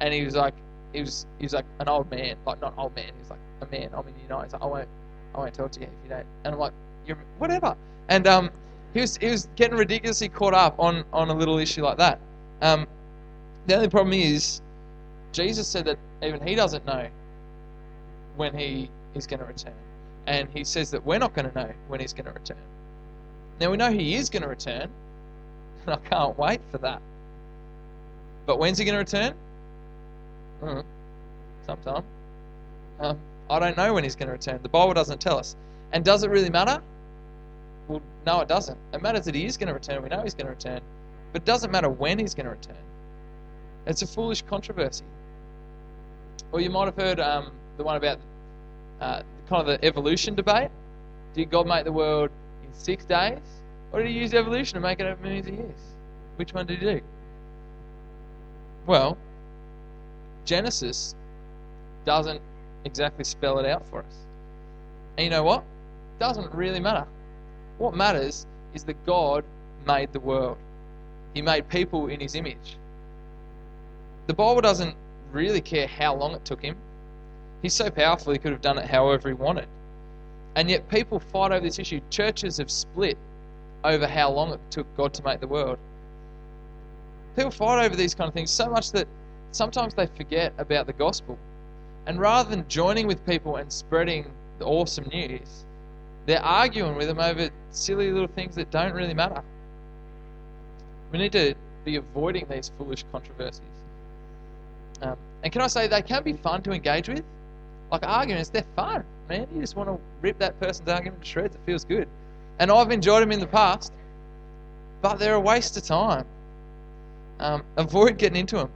and 0.00 0.12
he 0.12 0.24
was 0.24 0.34
like, 0.34 0.54
he 0.92 1.00
was 1.00 1.26
he 1.38 1.44
was 1.44 1.52
like 1.52 1.66
an 1.80 1.88
old 1.88 2.10
man, 2.10 2.36
like 2.46 2.60
not 2.60 2.74
old 2.76 2.94
man, 2.96 3.04
he 3.04 3.20
was 3.20 3.30
like 3.30 3.38
a 3.60 3.66
man. 3.66 3.90
I'm 3.94 4.06
in 4.08 4.14
the 4.14 4.22
United. 4.22 4.52
Like, 4.52 4.62
I 4.62 4.66
won't 4.66 4.88
I 5.34 5.38
won't 5.38 5.54
talk 5.54 5.70
to 5.72 5.80
you 5.80 5.86
if 5.86 5.92
you 6.02 6.08
don't. 6.08 6.26
And 6.44 6.54
I'm 6.54 6.58
like, 6.58 6.72
you're 7.06 7.18
whatever. 7.38 7.76
And 8.08 8.26
um, 8.26 8.50
he 8.94 9.00
was 9.00 9.16
he 9.18 9.28
was 9.28 9.48
getting 9.54 9.76
ridiculously 9.76 10.28
caught 10.28 10.54
up 10.54 10.78
on 10.78 11.04
on 11.12 11.28
a 11.28 11.34
little 11.34 11.58
issue 11.58 11.82
like 11.82 11.98
that. 11.98 12.18
Um, 12.62 12.86
the 13.66 13.76
only 13.76 13.88
problem 13.88 14.14
is, 14.14 14.62
Jesus 15.32 15.68
said 15.68 15.84
that 15.84 15.98
even 16.22 16.44
he 16.46 16.54
doesn't 16.54 16.86
know 16.86 17.06
when 18.36 18.56
he 18.56 18.90
is 19.14 19.26
going 19.26 19.40
to 19.40 19.46
return, 19.46 19.74
and 20.26 20.48
he 20.50 20.64
says 20.64 20.90
that 20.90 21.04
we're 21.04 21.18
not 21.18 21.34
going 21.34 21.50
to 21.50 21.54
know 21.54 21.72
when 21.88 22.00
he's 22.00 22.12
going 22.12 22.26
to 22.26 22.32
return. 22.32 22.56
Now 23.60 23.70
we 23.70 23.76
know 23.76 23.90
he 23.90 24.14
is 24.14 24.30
going 24.30 24.42
to 24.42 24.48
return, 24.48 24.88
and 25.86 25.94
I 25.94 25.96
can't 26.08 26.38
wait 26.38 26.60
for 26.70 26.78
that. 26.78 27.02
But 28.46 28.58
when's 28.58 28.78
he 28.78 28.84
going 28.84 29.04
to 29.04 29.18
return? 29.18 29.34
Mm, 30.62 30.84
sometime. 31.66 32.04
Um, 33.00 33.18
I 33.50 33.58
don't 33.58 33.76
know 33.76 33.94
when 33.94 34.04
he's 34.04 34.16
going 34.16 34.28
to 34.28 34.32
return. 34.32 34.60
The 34.62 34.68
Bible 34.68 34.94
doesn't 34.94 35.20
tell 35.20 35.38
us. 35.38 35.56
And 35.92 36.04
does 36.04 36.22
it 36.22 36.30
really 36.30 36.50
matter? 36.50 36.82
Well, 37.88 38.02
No, 38.26 38.40
it 38.40 38.48
doesn't. 38.48 38.76
It 38.92 39.02
matters 39.02 39.24
that 39.24 39.34
he 39.34 39.44
is 39.46 39.56
going 39.56 39.68
to 39.68 39.74
return. 39.74 40.02
We 40.02 40.08
know 40.08 40.22
he's 40.22 40.34
going 40.34 40.46
to 40.46 40.52
return. 40.52 40.80
But 41.32 41.42
it 41.42 41.44
doesn't 41.44 41.70
matter 41.70 41.88
when 41.88 42.18
he's 42.18 42.34
going 42.34 42.46
to 42.46 42.52
return. 42.52 42.76
It's 43.86 44.02
a 44.02 44.06
foolish 44.06 44.42
controversy. 44.42 45.04
Or 46.52 46.60
you 46.60 46.70
might 46.70 46.86
have 46.86 46.96
heard 46.96 47.20
um, 47.20 47.52
the 47.76 47.84
one 47.84 47.96
about 47.96 48.18
uh, 49.00 49.22
kind 49.48 49.60
of 49.60 49.66
the 49.66 49.84
evolution 49.84 50.34
debate. 50.34 50.70
Did 51.34 51.50
God 51.50 51.66
make 51.66 51.84
the 51.84 51.92
world 51.92 52.30
in 52.68 52.78
six 52.78 53.04
days? 53.04 53.38
Or 53.92 54.02
did 54.02 54.08
he 54.08 54.18
use 54.18 54.34
evolution 54.34 54.74
to 54.74 54.80
make 54.80 55.00
it 55.00 55.06
over 55.06 55.20
millions 55.22 55.48
of 55.48 55.54
years? 55.54 55.80
Which 56.36 56.52
one 56.52 56.66
did 56.66 56.78
he 56.78 56.84
do? 56.84 57.00
Well, 58.86 59.16
Genesis 60.44 61.14
doesn't 62.04 62.40
exactly 62.84 63.24
spell 63.24 63.58
it 63.58 63.66
out 63.66 63.86
for 63.88 64.00
us. 64.00 64.16
And 65.16 65.24
you 65.24 65.30
know 65.30 65.42
what? 65.42 65.64
Doesn't 66.18 66.52
really 66.54 66.80
matter. 66.80 67.06
What 67.78 67.94
matters 67.94 68.46
is 68.74 68.84
that 68.84 69.04
God 69.04 69.44
made 69.86 70.12
the 70.12 70.20
world. 70.20 70.58
He 71.34 71.42
made 71.42 71.68
people 71.68 72.08
in 72.08 72.20
his 72.20 72.34
image. 72.34 72.76
The 74.26 74.34
Bible 74.34 74.60
doesn't 74.60 74.94
really 75.32 75.60
care 75.60 75.86
how 75.86 76.14
long 76.14 76.34
it 76.34 76.44
took 76.44 76.62
him. 76.62 76.76
He's 77.62 77.74
so 77.74 77.90
powerful 77.90 78.32
he 78.32 78.38
could 78.38 78.52
have 78.52 78.60
done 78.60 78.78
it 78.78 78.86
however 78.86 79.28
he 79.28 79.34
wanted. 79.34 79.68
And 80.58 80.68
yet 80.68 80.88
people 80.88 81.20
fight 81.20 81.52
over 81.52 81.60
this 81.60 81.78
issue. 81.78 82.00
Churches 82.10 82.56
have 82.56 82.68
split 82.68 83.16
over 83.84 84.08
how 84.08 84.32
long 84.32 84.52
it 84.52 84.58
took 84.70 84.88
God 84.96 85.14
to 85.14 85.22
make 85.22 85.38
the 85.38 85.46
world. 85.46 85.78
People 87.36 87.52
fight 87.52 87.84
over 87.84 87.94
these 87.94 88.12
kind 88.12 88.26
of 88.26 88.34
things 88.34 88.50
so 88.50 88.68
much 88.68 88.90
that 88.90 89.06
sometimes 89.52 89.94
they 89.94 90.06
forget 90.06 90.52
about 90.58 90.88
the 90.88 90.92
gospel. 90.92 91.38
And 92.06 92.18
rather 92.18 92.50
than 92.50 92.66
joining 92.66 93.06
with 93.06 93.24
people 93.24 93.54
and 93.54 93.72
spreading 93.72 94.32
the 94.58 94.64
awesome 94.64 95.08
news, 95.12 95.64
they're 96.26 96.42
arguing 96.42 96.96
with 96.96 97.06
them 97.06 97.20
over 97.20 97.50
silly 97.70 98.10
little 98.10 98.26
things 98.26 98.56
that 98.56 98.68
don't 98.72 98.94
really 98.94 99.14
matter. 99.14 99.44
We 101.12 101.18
need 101.20 101.32
to 101.32 101.54
be 101.84 101.94
avoiding 101.94 102.48
these 102.50 102.72
foolish 102.76 103.04
controversies. 103.12 103.62
Um, 105.02 105.16
and 105.44 105.52
can 105.52 105.62
I 105.62 105.68
say 105.68 105.86
they 105.86 106.02
can 106.02 106.24
be 106.24 106.32
fun 106.32 106.62
to 106.62 106.72
engage 106.72 107.08
with? 107.08 107.22
Like 107.90 108.06
arguments, 108.06 108.50
they're 108.50 108.64
fun, 108.76 109.04
man. 109.28 109.46
You 109.54 109.60
just 109.60 109.76
want 109.76 109.88
to 109.88 109.98
rip 110.20 110.38
that 110.38 110.58
person's 110.60 110.88
argument 110.88 111.22
to 111.22 111.28
shreds. 111.28 111.54
It 111.54 111.60
feels 111.64 111.84
good. 111.84 112.08
And 112.58 112.70
I've 112.70 112.90
enjoyed 112.90 113.22
them 113.22 113.32
in 113.32 113.40
the 113.40 113.46
past, 113.46 113.92
but 115.00 115.18
they're 115.18 115.34
a 115.34 115.40
waste 115.40 115.76
of 115.76 115.84
time. 115.84 116.24
Um, 117.40 117.62
avoid 117.76 118.18
getting 118.18 118.40
into 118.40 118.56
them. 118.56 118.70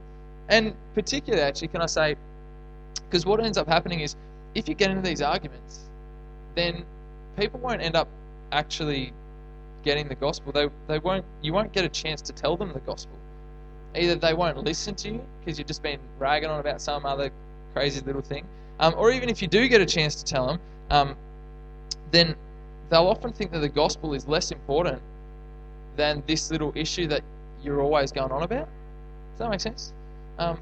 And 0.49 0.73
particularly, 0.95 1.43
actually, 1.43 1.67
can 1.69 1.81
I 1.81 1.85
say, 1.85 2.15
because 3.09 3.25
what 3.25 3.43
ends 3.43 3.57
up 3.57 3.67
happening 3.67 3.99
is 3.99 4.15
if 4.55 4.67
you 4.67 4.75
get 4.75 4.89
into 4.89 5.01
these 5.01 5.21
arguments, 5.21 5.81
then 6.55 6.85
people 7.37 7.59
won't 7.59 7.81
end 7.81 7.95
up 7.95 8.07
actually 8.51 9.13
getting 9.83 10.07
the 10.07 10.15
gospel. 10.15 10.51
They, 10.51 10.69
they 10.87 10.99
won't. 10.99 11.25
You 11.41 11.53
won't 11.53 11.71
get 11.73 11.85
a 11.85 11.89
chance 11.89 12.21
to 12.23 12.33
tell 12.33 12.55
them 12.55 12.71
the 12.73 12.79
gospel. 12.79 13.17
Either 13.95 14.15
they 14.15 14.33
won't 14.33 14.57
listen 14.57 14.95
to 14.95 15.09
you 15.09 15.21
because 15.39 15.59
you've 15.59 15.67
just 15.67 15.83
been 15.83 15.99
ragging 16.17 16.49
on 16.49 16.59
about 16.59 16.81
some 16.81 17.05
other 17.05 17.31
crazy 17.73 18.01
little 18.01 18.21
thing, 18.21 18.45
um, 18.79 18.93
or 18.97 19.11
even 19.11 19.29
if 19.29 19.41
you 19.41 19.47
do 19.47 19.67
get 19.67 19.81
a 19.81 19.85
chance 19.85 20.15
to 20.15 20.25
tell 20.25 20.47
them, 20.47 20.59
um, 20.89 21.15
then 22.11 22.35
they'll 22.89 23.07
often 23.07 23.31
think 23.31 23.51
that 23.51 23.59
the 23.59 23.69
gospel 23.69 24.13
is 24.13 24.27
less 24.27 24.51
important 24.51 25.01
than 25.95 26.23
this 26.27 26.51
little 26.51 26.71
issue 26.75 27.07
that 27.07 27.21
you're 27.63 27.81
always 27.81 28.11
going 28.11 28.31
on 28.31 28.43
about. 28.43 28.67
Does 29.31 29.39
that 29.39 29.49
make 29.49 29.61
sense? 29.61 29.93
Um, 30.37 30.59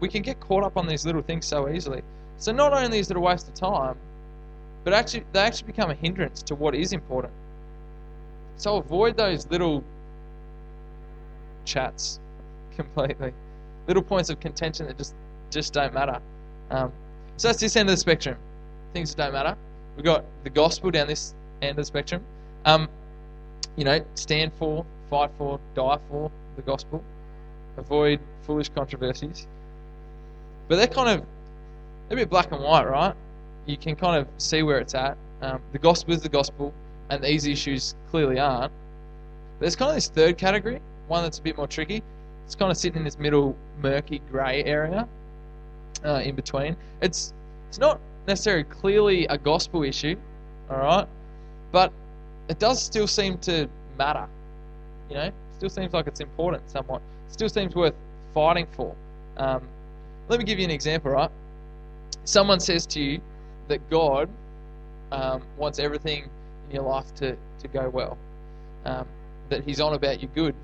we 0.00 0.08
can 0.08 0.22
get 0.22 0.40
caught 0.40 0.64
up 0.64 0.76
on 0.76 0.86
these 0.86 1.06
little 1.06 1.22
things 1.22 1.46
so 1.46 1.68
easily. 1.68 2.02
So 2.38 2.52
not 2.52 2.72
only 2.72 2.98
is 2.98 3.10
it 3.10 3.16
a 3.16 3.20
waste 3.20 3.48
of 3.48 3.54
time, 3.54 3.96
but 4.82 4.92
actually 4.92 5.24
they 5.32 5.40
actually 5.40 5.66
become 5.66 5.90
a 5.90 5.94
hindrance 5.94 6.42
to 6.42 6.54
what 6.54 6.74
is 6.74 6.92
important. 6.92 7.32
So 8.56 8.76
avoid 8.76 9.16
those 9.16 9.48
little 9.50 9.82
chats 11.64 12.20
completely, 12.76 13.32
little 13.86 14.02
points 14.02 14.30
of 14.30 14.40
contention 14.40 14.86
that 14.86 14.98
just 14.98 15.14
just 15.50 15.72
don't 15.72 15.94
matter. 15.94 16.20
Um, 16.70 16.92
so 17.36 17.48
that's 17.48 17.60
this 17.60 17.76
end 17.76 17.88
of 17.88 17.94
the 17.94 18.00
spectrum. 18.00 18.36
Things 18.92 19.14
that 19.14 19.24
don't 19.24 19.32
matter. 19.32 19.56
We've 19.96 20.04
got 20.04 20.24
the 20.44 20.50
gospel 20.50 20.90
down 20.90 21.06
this 21.06 21.34
end 21.62 21.70
of 21.70 21.76
the 21.76 21.84
spectrum. 21.84 22.22
Um, 22.64 22.88
you 23.76 23.84
know, 23.84 24.04
stand 24.14 24.52
for, 24.54 24.84
fight 25.10 25.30
for, 25.36 25.58
die 25.74 25.98
for 26.08 26.30
the 26.56 26.62
gospel. 26.62 27.02
Avoid 27.76 28.20
foolish 28.42 28.68
controversies. 28.68 29.46
But 30.68 30.76
they're 30.76 30.86
kind 30.86 31.08
of 31.08 31.26
they're 32.08 32.18
a 32.18 32.20
bit 32.20 32.30
black 32.30 32.52
and 32.52 32.62
white, 32.62 32.86
right? 32.86 33.14
You 33.66 33.76
can 33.76 33.96
kind 33.96 34.16
of 34.16 34.28
see 34.38 34.62
where 34.62 34.78
it's 34.78 34.94
at. 34.94 35.16
Um, 35.42 35.60
the 35.72 35.78
gospel 35.78 36.14
is 36.14 36.20
the 36.20 36.28
gospel, 36.28 36.72
and 37.10 37.22
these 37.22 37.46
issues 37.46 37.94
clearly 38.10 38.38
aren't. 38.38 38.72
But 39.58 39.60
there's 39.60 39.76
kind 39.76 39.90
of 39.90 39.96
this 39.96 40.08
third 40.08 40.38
category, 40.38 40.80
one 41.08 41.22
that's 41.22 41.38
a 41.38 41.42
bit 41.42 41.56
more 41.56 41.66
tricky. 41.66 42.02
It's 42.44 42.54
kind 42.54 42.70
of 42.70 42.76
sitting 42.76 42.98
in 42.98 43.04
this 43.04 43.18
middle 43.18 43.56
murky 43.82 44.20
grey 44.30 44.62
area 44.64 45.08
uh, 46.04 46.22
in 46.24 46.34
between. 46.34 46.76
It's 47.00 47.32
it's 47.68 47.78
not 47.78 48.00
necessarily 48.26 48.64
clearly 48.64 49.26
a 49.26 49.36
gospel 49.36 49.82
issue, 49.82 50.16
all 50.70 50.78
right, 50.78 51.06
but 51.72 51.92
it 52.48 52.58
does 52.58 52.82
still 52.82 53.06
seem 53.06 53.38
to 53.38 53.68
matter. 53.98 54.26
You 55.08 55.16
know, 55.16 55.30
still 55.56 55.70
seems 55.70 55.92
like 55.92 56.06
it's 56.06 56.20
important 56.20 56.68
somewhat. 56.70 57.02
Still 57.28 57.48
seems 57.48 57.74
worth 57.74 57.94
fighting 58.32 58.66
for. 58.72 58.94
Um, 59.36 59.62
let 60.28 60.38
me 60.38 60.44
give 60.44 60.58
you 60.58 60.64
an 60.64 60.70
example, 60.70 61.10
right? 61.10 61.30
Someone 62.24 62.60
says 62.60 62.86
to 62.86 63.00
you 63.00 63.20
that 63.68 63.88
God 63.90 64.28
um, 65.12 65.42
wants 65.56 65.78
everything 65.78 66.28
in 66.68 66.76
your 66.76 66.84
life 66.84 67.14
to, 67.16 67.36
to 67.60 67.68
go 67.68 67.88
well, 67.90 68.16
um, 68.84 69.06
that 69.48 69.64
He's 69.64 69.80
on 69.80 69.94
about 69.94 70.22
you 70.22 70.28
good. 70.34 70.54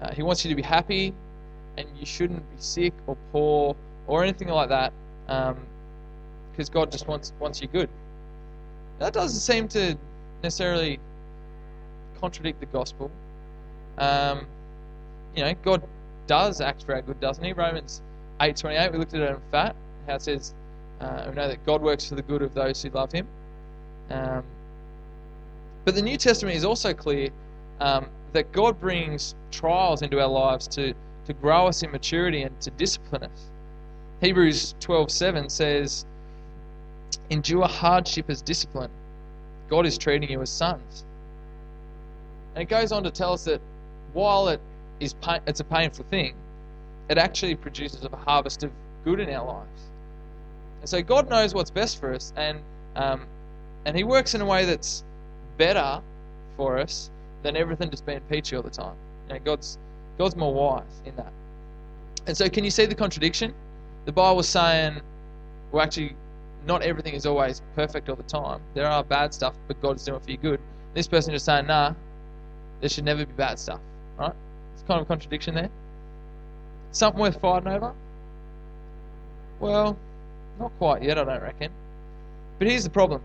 Uh, 0.00 0.12
he 0.12 0.22
wants 0.22 0.44
you 0.44 0.50
to 0.50 0.54
be 0.54 0.62
happy, 0.62 1.14
and 1.76 1.88
you 1.98 2.06
shouldn't 2.06 2.40
be 2.54 2.62
sick 2.62 2.92
or 3.06 3.16
poor 3.32 3.76
or 4.06 4.22
anything 4.22 4.48
like 4.48 4.68
that, 4.68 4.92
because 5.26 6.68
um, 6.68 6.72
God 6.72 6.92
just 6.92 7.08
wants 7.08 7.32
wants 7.40 7.60
you 7.60 7.68
good. 7.68 7.88
That 8.98 9.12
doesn't 9.12 9.40
seem 9.40 9.68
to 9.68 9.96
necessarily 10.42 10.98
contradict 12.20 12.60
the 12.60 12.66
gospel. 12.66 13.10
Um, 13.98 14.46
you 15.34 15.44
know, 15.44 15.54
God 15.62 15.82
does 16.26 16.60
act 16.60 16.84
for 16.84 16.94
our 16.94 17.02
good, 17.02 17.20
doesn't 17.20 17.44
He? 17.44 17.52
Romans 17.52 18.02
eight 18.40 18.56
twenty 18.56 18.76
eight. 18.76 18.92
We 18.92 18.98
looked 18.98 19.14
at 19.14 19.20
it 19.20 19.30
in 19.30 19.40
fat. 19.50 19.76
How 20.06 20.14
it 20.14 20.22
says, 20.22 20.54
uh, 21.00 21.26
we 21.28 21.34
know 21.34 21.48
that 21.48 21.64
God 21.66 21.82
works 21.82 22.08
for 22.08 22.14
the 22.14 22.22
good 22.22 22.42
of 22.42 22.54
those 22.54 22.82
who 22.82 22.90
love 22.90 23.12
Him. 23.12 23.26
Um, 24.10 24.44
but 25.84 25.94
the 25.94 26.02
New 26.02 26.16
Testament 26.16 26.56
is 26.56 26.64
also 26.64 26.94
clear 26.94 27.28
um, 27.80 28.06
that 28.32 28.52
God 28.52 28.80
brings 28.80 29.34
trials 29.50 30.02
into 30.02 30.20
our 30.20 30.28
lives 30.28 30.68
to, 30.68 30.94
to 31.26 31.32
grow 31.32 31.66
us 31.66 31.82
in 31.82 31.90
maturity 31.90 32.42
and 32.42 32.60
to 32.60 32.70
discipline 32.70 33.24
us. 33.24 33.50
Hebrews 34.20 34.74
12:7 34.80 35.48
says, 35.50 36.06
"Endure 37.30 37.66
hardship 37.66 38.30
as 38.30 38.40
discipline. 38.40 38.90
God 39.68 39.86
is 39.86 39.98
treating 39.98 40.30
you 40.30 40.40
as 40.42 40.50
sons." 40.50 41.04
And 42.54 42.62
it 42.62 42.66
goes 42.66 42.92
on 42.92 43.04
to 43.04 43.10
tell 43.10 43.32
us 43.32 43.44
that 43.44 43.60
while 44.14 44.48
it 44.48 44.60
is 45.00 45.14
it's 45.46 45.60
a 45.60 45.64
painful 45.64 46.04
thing, 46.06 46.34
it 47.08 47.18
actually 47.18 47.54
produces 47.54 48.02
a 48.04 48.16
harvest 48.16 48.64
of 48.64 48.70
good 49.04 49.20
in 49.20 49.28
our 49.30 49.46
lives. 49.46 49.82
And 50.80 50.88
so 50.88 51.02
God 51.02 51.28
knows 51.28 51.54
what's 51.54 51.70
best 51.70 52.00
for 52.00 52.14
us, 52.14 52.32
and 52.36 52.58
um, 52.96 53.26
and 53.84 53.96
He 53.96 54.04
works 54.04 54.34
in 54.34 54.40
a 54.40 54.46
way 54.46 54.64
that's 54.64 55.04
better 55.58 56.00
for 56.56 56.78
us 56.78 57.10
than 57.42 57.56
everything 57.56 57.90
just 57.90 58.06
being 58.06 58.20
peachy 58.30 58.56
all 58.56 58.62
the 58.62 58.70
time. 58.70 58.94
You 59.28 59.34
know, 59.34 59.40
God's 59.44 59.78
God's 60.16 60.36
more 60.36 60.54
wise 60.54 61.02
in 61.04 61.14
that. 61.16 61.32
And 62.26 62.36
so, 62.36 62.48
can 62.48 62.64
you 62.64 62.70
see 62.70 62.86
the 62.86 62.94
contradiction? 62.94 63.54
The 64.06 64.12
Bible 64.12 64.36
was 64.36 64.48
saying, 64.48 65.00
well, 65.72 65.82
actually, 65.82 66.14
not 66.64 66.82
everything 66.82 67.14
is 67.14 67.26
always 67.26 67.60
perfect 67.74 68.08
all 68.08 68.16
the 68.16 68.22
time. 68.22 68.60
There 68.72 68.86
are 68.86 69.02
bad 69.02 69.34
stuff, 69.34 69.54
but 69.66 69.80
God's 69.82 70.04
doing 70.04 70.16
it 70.16 70.24
for 70.24 70.30
your 70.30 70.40
good. 70.40 70.60
This 70.94 71.08
person 71.08 71.32
just 71.32 71.44
saying, 71.44 71.66
nah, 71.66 71.92
there 72.80 72.88
should 72.88 73.04
never 73.04 73.26
be 73.26 73.32
bad 73.32 73.58
stuff. 73.58 73.80
Right? 74.16 74.32
It's 74.74 74.84
kind 74.84 75.00
of 75.00 75.06
a 75.06 75.08
contradiction 75.08 75.56
there. 75.56 75.70
Something 76.92 77.20
worth 77.20 77.40
fighting 77.40 77.68
over? 77.68 77.92
Well, 79.58 79.98
not 80.60 80.70
quite 80.78 81.02
yet, 81.02 81.18
I 81.18 81.24
don't 81.24 81.42
reckon. 81.42 81.72
But 82.58 82.68
here's 82.68 82.84
the 82.84 82.90
problem. 82.90 83.22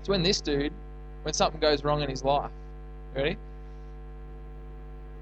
It's 0.00 0.08
when 0.08 0.22
this 0.22 0.40
dude, 0.42 0.72
when 1.22 1.32
something 1.32 1.60
goes 1.60 1.82
wrong 1.82 2.02
in 2.02 2.10
his 2.10 2.22
life, 2.22 2.50
ready? 3.14 3.38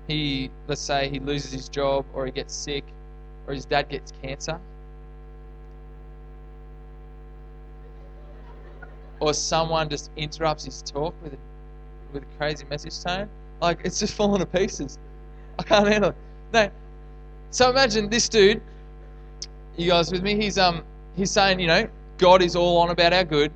He, 0.09 0.51
let's 0.67 0.81
say, 0.81 1.09
he 1.09 1.21
loses 1.21 1.53
his 1.53 1.69
job, 1.69 2.05
or 2.13 2.27
he 2.27 2.33
gets 2.33 2.53
sick, 2.53 2.85
or 3.51 3.55
his 3.55 3.65
dad 3.65 3.89
gets 3.89 4.13
cancer, 4.23 4.61
or 9.19 9.35
someone 9.35 9.89
just 9.89 10.11
interrupts 10.17 10.65
his 10.65 10.83
talk 10.83 11.13
with 11.21 11.35
a, 11.35 11.39
with 12.13 12.23
a 12.23 12.27
crazy 12.39 12.65
message 12.71 13.03
tone, 13.03 13.29
like 13.61 13.81
it's 13.85 13.99
just 13.99 14.15
falling 14.15 14.39
to 14.39 14.47
pieces. 14.47 14.99
I 15.59 15.65
can't 15.65 15.89
handle 15.89 16.11
it. 16.11 16.17
No. 16.53 16.71
So 17.51 17.71
imagine 17.71 18.09
this 18.09 18.29
dude. 18.29 18.63
You 19.77 19.91
guys 19.91 20.13
with 20.13 20.23
me? 20.23 20.37
He's 20.37 20.57
um 20.57 20.85
he's 21.17 21.33
saying, 21.33 21.59
you 21.59 21.67
know, 21.67 21.89
God 22.19 22.43
is 22.43 22.55
all 22.55 22.79
on 22.79 22.91
about 22.91 23.13
our 23.13 23.25
good. 23.25 23.51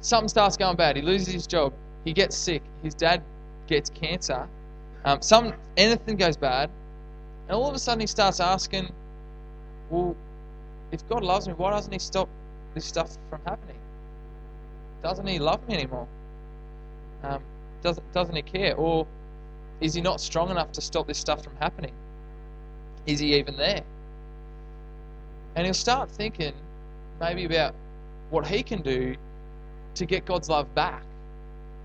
Something 0.00 0.28
starts 0.28 0.56
going 0.56 0.76
bad. 0.76 0.96
He 0.96 1.02
loses 1.02 1.34
his 1.34 1.46
job. 1.46 1.74
He 2.04 2.14
gets 2.14 2.34
sick. 2.34 2.62
His 2.82 2.94
dad 2.94 3.22
gets 3.66 3.90
cancer. 3.90 4.48
Um, 5.04 5.20
some 5.20 5.52
anything 5.76 6.16
goes 6.16 6.38
bad, 6.38 6.70
and 7.46 7.56
all 7.56 7.68
of 7.68 7.74
a 7.74 7.78
sudden 7.78 8.00
he 8.00 8.06
starts 8.06 8.40
asking, 8.40 8.90
"Well, 9.90 10.16
if 10.92 11.06
God 11.08 11.22
loves 11.22 11.46
me, 11.48 11.54
why 11.54 11.70
doesn't 11.70 11.92
He 11.92 11.98
stop 11.98 12.28
this 12.74 12.84
stuff 12.84 13.16
from 13.30 13.40
happening? 13.46 13.76
Doesn't 15.02 15.26
He 15.26 15.38
love 15.38 15.66
me 15.68 15.74
anymore? 15.74 16.08
Um, 17.22 17.42
doesn't 17.82 18.12
doesn't 18.12 18.36
He 18.36 18.42
care? 18.42 18.76
Or 18.76 19.06
is 19.80 19.94
He 19.94 20.00
not 20.00 20.20
strong 20.20 20.50
enough 20.50 20.72
to 20.72 20.80
stop 20.80 21.06
this 21.06 21.18
stuff 21.18 21.44
from 21.44 21.56
happening? 21.56 21.92
Is 23.06 23.18
He 23.20 23.34
even 23.36 23.56
there?" 23.56 23.82
And 25.56 25.66
he'll 25.66 25.74
start 25.74 26.10
thinking 26.10 26.52
maybe 27.20 27.44
about 27.44 27.74
what 28.30 28.46
he 28.46 28.62
can 28.62 28.80
do 28.82 29.16
to 29.94 30.06
get 30.06 30.24
God's 30.24 30.48
love 30.48 30.72
back. 30.74 31.02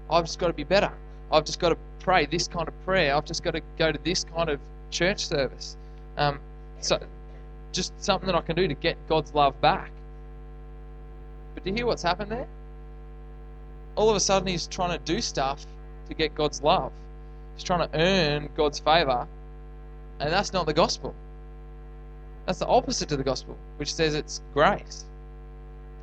I've 0.10 0.26
just 0.26 0.38
got 0.38 0.48
to 0.48 0.54
be 0.54 0.64
better. 0.64 0.92
I've 1.32 1.46
just 1.46 1.60
got 1.60 1.70
to 1.70 1.78
pray 2.00 2.26
this 2.26 2.48
kind 2.48 2.68
of 2.68 2.86
prayer. 2.86 3.16
I've 3.16 3.26
just 3.26 3.44
got 3.44 3.52
to 3.52 3.62
go 3.80 3.92
to 3.92 4.00
this 4.04 4.26
kind 4.26 4.50
of 4.50 4.60
church 4.92 5.26
service. 5.26 5.76
Um, 6.18 6.40
so, 6.82 7.00
just 7.74 7.94
something 8.02 8.28
that 8.28 8.36
I 8.36 8.42
can 8.42 8.56
do 8.56 8.68
to 8.68 8.74
get 8.74 8.98
God's 9.10 9.34
love 9.34 9.60
back. 9.60 9.92
But 11.54 11.64
do 11.64 11.70
you 11.70 11.76
hear 11.76 11.86
what's 11.86 12.04
happened 12.04 12.32
there? 12.32 12.48
All 13.96 14.10
of 14.10 14.16
a 14.16 14.20
sudden, 14.20 14.48
he's 14.48 14.68
trying 14.68 14.98
to 14.98 15.04
do 15.04 15.22
stuff 15.22 15.66
to 16.08 16.14
get 16.14 16.34
God's 16.36 16.62
love. 16.62 16.92
He's 17.56 17.64
trying 17.64 17.88
to 17.88 18.00
earn 18.00 18.50
God's 18.56 18.80
favor, 18.80 19.28
and 20.20 20.32
that's 20.32 20.54
not 20.54 20.66
the 20.66 20.74
gospel. 20.74 21.14
That's 22.46 22.60
the 22.60 22.68
opposite 22.68 23.10
to 23.10 23.18
the 23.18 23.24
gospel, 23.24 23.58
which 23.78 23.94
says 23.94 24.16
it's 24.16 24.42
grace. 24.54 25.06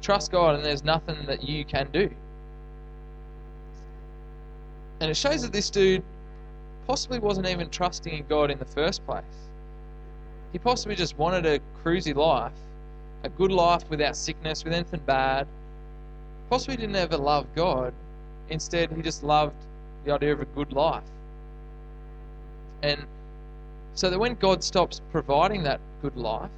Trust 0.00 0.32
God, 0.32 0.54
and 0.54 0.64
there's 0.64 0.84
nothing 0.84 1.26
that 1.26 1.46
you 1.46 1.64
can 1.64 1.88
do. 1.92 2.10
And 5.00 5.10
it 5.10 5.16
shows 5.16 5.42
that 5.42 5.52
this 5.52 5.70
dude 5.70 6.02
possibly 6.86 7.18
wasn't 7.18 7.46
even 7.48 7.68
trusting 7.70 8.12
in 8.12 8.26
God 8.26 8.50
in 8.50 8.58
the 8.58 8.64
first 8.64 9.04
place. 9.06 9.24
He 10.52 10.58
possibly 10.58 10.96
just 10.96 11.16
wanted 11.16 11.46
a 11.46 11.60
cruisy 11.82 12.14
life, 12.14 12.52
a 13.22 13.28
good 13.28 13.52
life 13.52 13.84
without 13.88 14.16
sickness, 14.16 14.64
with 14.64 14.72
anything 14.72 15.00
bad. 15.06 15.46
Possibly 16.48 16.76
didn't 16.76 16.96
ever 16.96 17.16
love 17.16 17.46
God. 17.54 17.94
Instead, 18.48 18.90
he 18.90 19.02
just 19.02 19.22
loved 19.22 19.54
the 20.04 20.12
idea 20.12 20.32
of 20.32 20.40
a 20.40 20.44
good 20.46 20.72
life. 20.72 21.04
And 22.82 23.04
so 23.94 24.10
that 24.10 24.18
when 24.18 24.34
God 24.34 24.64
stops 24.64 25.00
providing 25.12 25.62
that 25.64 25.80
good 26.02 26.16
life, 26.16 26.50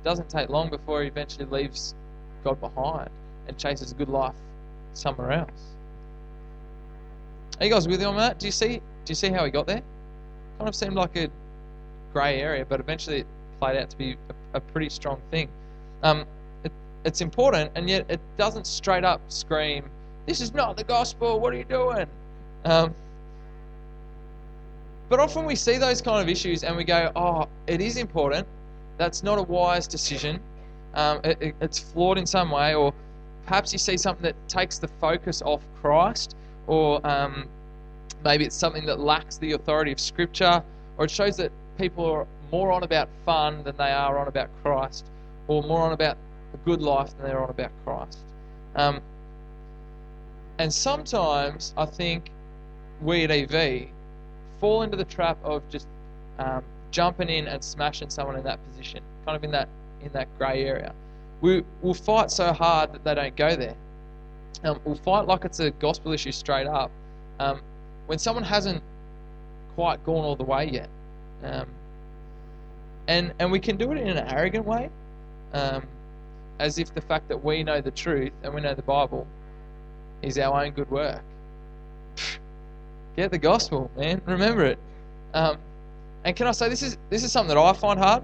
it 0.00 0.04
doesn't 0.04 0.30
take 0.30 0.48
long 0.48 0.70
before 0.70 1.02
he 1.02 1.08
eventually 1.08 1.46
leaves 1.46 1.94
God 2.42 2.60
behind 2.60 3.10
and 3.48 3.58
chases 3.58 3.92
a 3.92 3.94
good 3.94 4.08
life 4.08 4.34
somewhere 4.94 5.32
else. 5.32 5.74
Are 7.60 7.66
you 7.66 7.72
guys 7.72 7.86
with 7.86 8.00
me 8.00 8.06
on 8.06 8.16
that? 8.16 8.38
Do 8.38 8.46
you 8.46 8.52
see? 8.52 8.76
Do 8.76 9.10
you 9.10 9.14
see 9.14 9.28
how 9.28 9.44
he 9.44 9.50
got 9.50 9.66
there? 9.66 9.82
Kind 10.58 10.68
of 10.68 10.74
seemed 10.74 10.94
like 10.94 11.16
a 11.16 11.28
grey 12.14 12.40
area, 12.40 12.64
but 12.64 12.80
eventually 12.80 13.18
it 13.20 13.26
played 13.60 13.76
out 13.76 13.90
to 13.90 13.98
be 13.98 14.16
a, 14.30 14.58
a 14.58 14.60
pretty 14.60 14.88
strong 14.88 15.20
thing. 15.30 15.48
Um, 16.02 16.24
it, 16.64 16.72
it's 17.04 17.20
important, 17.20 17.70
and 17.74 17.90
yet 17.90 18.06
it 18.08 18.20
doesn't 18.38 18.66
straight 18.66 19.04
up 19.04 19.20
scream, 19.28 19.84
"This 20.24 20.40
is 20.40 20.54
not 20.54 20.78
the 20.78 20.84
gospel. 20.84 21.40
What 21.40 21.52
are 21.52 21.58
you 21.58 21.64
doing?" 21.64 22.06
Um, 22.64 22.94
but 25.10 25.20
often 25.20 25.44
we 25.44 25.54
see 25.54 25.76
those 25.76 26.00
kind 26.00 26.22
of 26.22 26.28
issues 26.30 26.64
and 26.64 26.74
we 26.76 26.84
go, 26.84 27.12
"Oh, 27.14 27.48
it 27.66 27.82
is 27.82 27.98
important. 27.98 28.46
That's 28.96 29.22
not 29.22 29.38
a 29.38 29.42
wise 29.42 29.86
decision. 29.86 30.40
Um, 30.94 31.20
it, 31.24 31.36
it, 31.42 31.54
it's 31.60 31.78
flawed 31.78 32.16
in 32.16 32.24
some 32.24 32.50
way." 32.50 32.74
Or 32.74 32.94
perhaps 33.44 33.72
you 33.74 33.78
see 33.78 33.98
something 33.98 34.22
that 34.22 34.36
takes 34.48 34.78
the 34.78 34.88
focus 34.88 35.42
off 35.42 35.60
Christ 35.82 36.36
or 36.66 37.06
um, 37.06 37.48
maybe 38.24 38.44
it's 38.44 38.56
something 38.56 38.86
that 38.86 39.00
lacks 39.00 39.36
the 39.36 39.52
authority 39.52 39.92
of 39.92 40.00
Scripture, 40.00 40.62
or 40.98 41.04
it 41.04 41.10
shows 41.10 41.36
that 41.36 41.52
people 41.78 42.04
are 42.04 42.26
more 42.50 42.72
on 42.72 42.82
about 42.82 43.08
fun 43.24 43.62
than 43.64 43.76
they 43.76 43.90
are 43.90 44.18
on 44.18 44.28
about 44.28 44.48
Christ, 44.62 45.06
or 45.48 45.62
more 45.62 45.80
on 45.82 45.92
about 45.92 46.16
a 46.52 46.56
good 46.58 46.80
life 46.80 47.16
than 47.16 47.26
they're 47.26 47.42
on 47.42 47.50
about 47.50 47.70
Christ. 47.84 48.18
Um, 48.76 49.00
and 50.58 50.72
sometimes 50.72 51.74
I 51.76 51.86
think 51.86 52.30
we 53.02 53.24
at 53.24 53.30
EV 53.30 53.88
fall 54.60 54.82
into 54.82 54.96
the 54.96 55.04
trap 55.04 55.36
of 55.42 55.68
just 55.68 55.86
um, 56.38 56.62
jumping 56.90 57.28
in 57.28 57.48
and 57.48 57.62
smashing 57.62 58.10
someone 58.10 58.36
in 58.36 58.44
that 58.44 58.58
position, 58.70 59.00
kind 59.26 59.36
of 59.36 59.44
in 59.44 59.50
that 59.50 59.68
in 60.02 60.12
that 60.12 60.28
grey 60.38 60.64
area. 60.64 60.94
We 61.40 61.64
will 61.82 61.94
fight 61.94 62.30
so 62.30 62.52
hard 62.52 62.92
that 62.92 63.04
they 63.04 63.14
don't 63.14 63.36
go 63.36 63.56
there. 63.56 63.74
Um, 64.62 64.80
we'll 64.84 64.94
fight 64.94 65.26
like 65.26 65.44
it's 65.44 65.60
a 65.60 65.70
gospel 65.72 66.12
issue 66.12 66.32
straight 66.32 66.66
up. 66.66 66.90
Um, 67.40 67.60
when 68.06 68.18
someone 68.18 68.44
hasn't 68.44 68.82
quite 69.74 70.04
gone 70.04 70.24
all 70.24 70.36
the 70.36 70.44
way 70.44 70.70
yet, 70.70 70.88
um, 71.42 71.66
and 73.08 73.32
and 73.38 73.50
we 73.50 73.60
can 73.60 73.76
do 73.76 73.92
it 73.92 73.98
in 73.98 74.08
an 74.08 74.28
arrogant 74.28 74.64
way, 74.64 74.90
um, 75.52 75.86
as 76.58 76.78
if 76.78 76.94
the 76.94 77.00
fact 77.00 77.28
that 77.28 77.42
we 77.42 77.62
know 77.62 77.80
the 77.80 77.90
truth 77.90 78.32
and 78.42 78.54
we 78.54 78.60
know 78.60 78.74
the 78.74 78.82
Bible 78.82 79.26
is 80.22 80.38
our 80.38 80.64
own 80.64 80.72
good 80.72 80.90
work. 80.90 81.22
Get 83.16 83.30
the 83.30 83.38
gospel, 83.38 83.90
man. 83.96 84.20
Remember 84.26 84.64
it. 84.64 84.78
Um, 85.34 85.58
and 86.24 86.34
can 86.34 86.46
I 86.46 86.52
say 86.52 86.68
this 86.68 86.82
is 86.82 86.96
this 87.10 87.22
is 87.22 87.32
something 87.32 87.54
that 87.54 87.60
I 87.60 87.72
find 87.74 87.98
hard, 87.98 88.22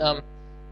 um, 0.00 0.20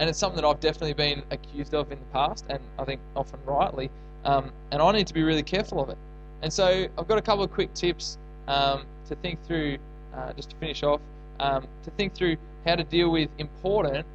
and 0.01 0.11
it's 0.11 0.19
something 0.19 0.41
that 0.41 0.47
I've 0.47 0.61
definitely 0.61 0.95
been 0.95 1.23
accused 1.31 1.75
of 1.75 1.93
in 1.93 1.99
the 1.99 2.05
past, 2.13 2.45
and 2.49 2.59
I 2.79 2.85
think 2.85 3.01
often 3.15 3.39
rightly. 3.47 3.91
Um, 4.25 4.51
and 4.71 4.81
I 4.81 4.91
need 4.93 5.07
to 5.07 5.15
be 5.15 5.23
really 5.23 5.43
careful 5.43 5.81
of 5.83 5.91
it. 5.91 5.99
And 6.43 6.53
so 6.53 6.87
I've 6.99 7.09
got 7.09 7.19
a 7.19 7.23
couple 7.23 7.45
of 7.45 7.53
quick 7.53 7.73
tips 7.75 8.19
um, 8.49 8.85
to 9.09 9.15
think 9.17 9.43
through, 9.47 9.79
uh, 10.15 10.33
just 10.33 10.51
to 10.51 10.57
finish 10.57 10.83
off, 10.83 11.01
um, 11.41 11.67
to 11.85 11.91
think 11.91 12.15
through 12.15 12.37
how 12.67 12.77
to 12.77 12.85
deal 12.85 13.11
with 13.11 13.29
important, 13.39 14.07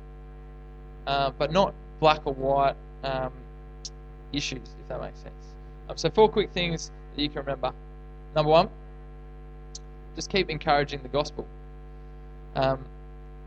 uh, 1.08 1.32
but 1.38 1.52
not 1.52 1.74
black 2.00 2.22
or 2.26 2.34
white 2.34 2.76
um, 3.04 3.32
issues, 4.34 4.68
if 4.82 4.88
that 4.88 5.02
makes 5.02 5.20
sense. 5.20 5.34
Um, 5.90 5.98
so 5.98 6.10
four 6.10 6.30
quick 6.30 6.52
things 6.52 6.92
that 7.16 7.22
you 7.22 7.30
can 7.30 7.40
remember. 7.40 7.72
Number 8.36 8.52
one, 8.52 8.70
just 10.16 10.30
keep 10.30 10.50
encouraging 10.50 11.02
the 11.02 11.10
gospel. 11.10 11.48
Um, 12.56 12.86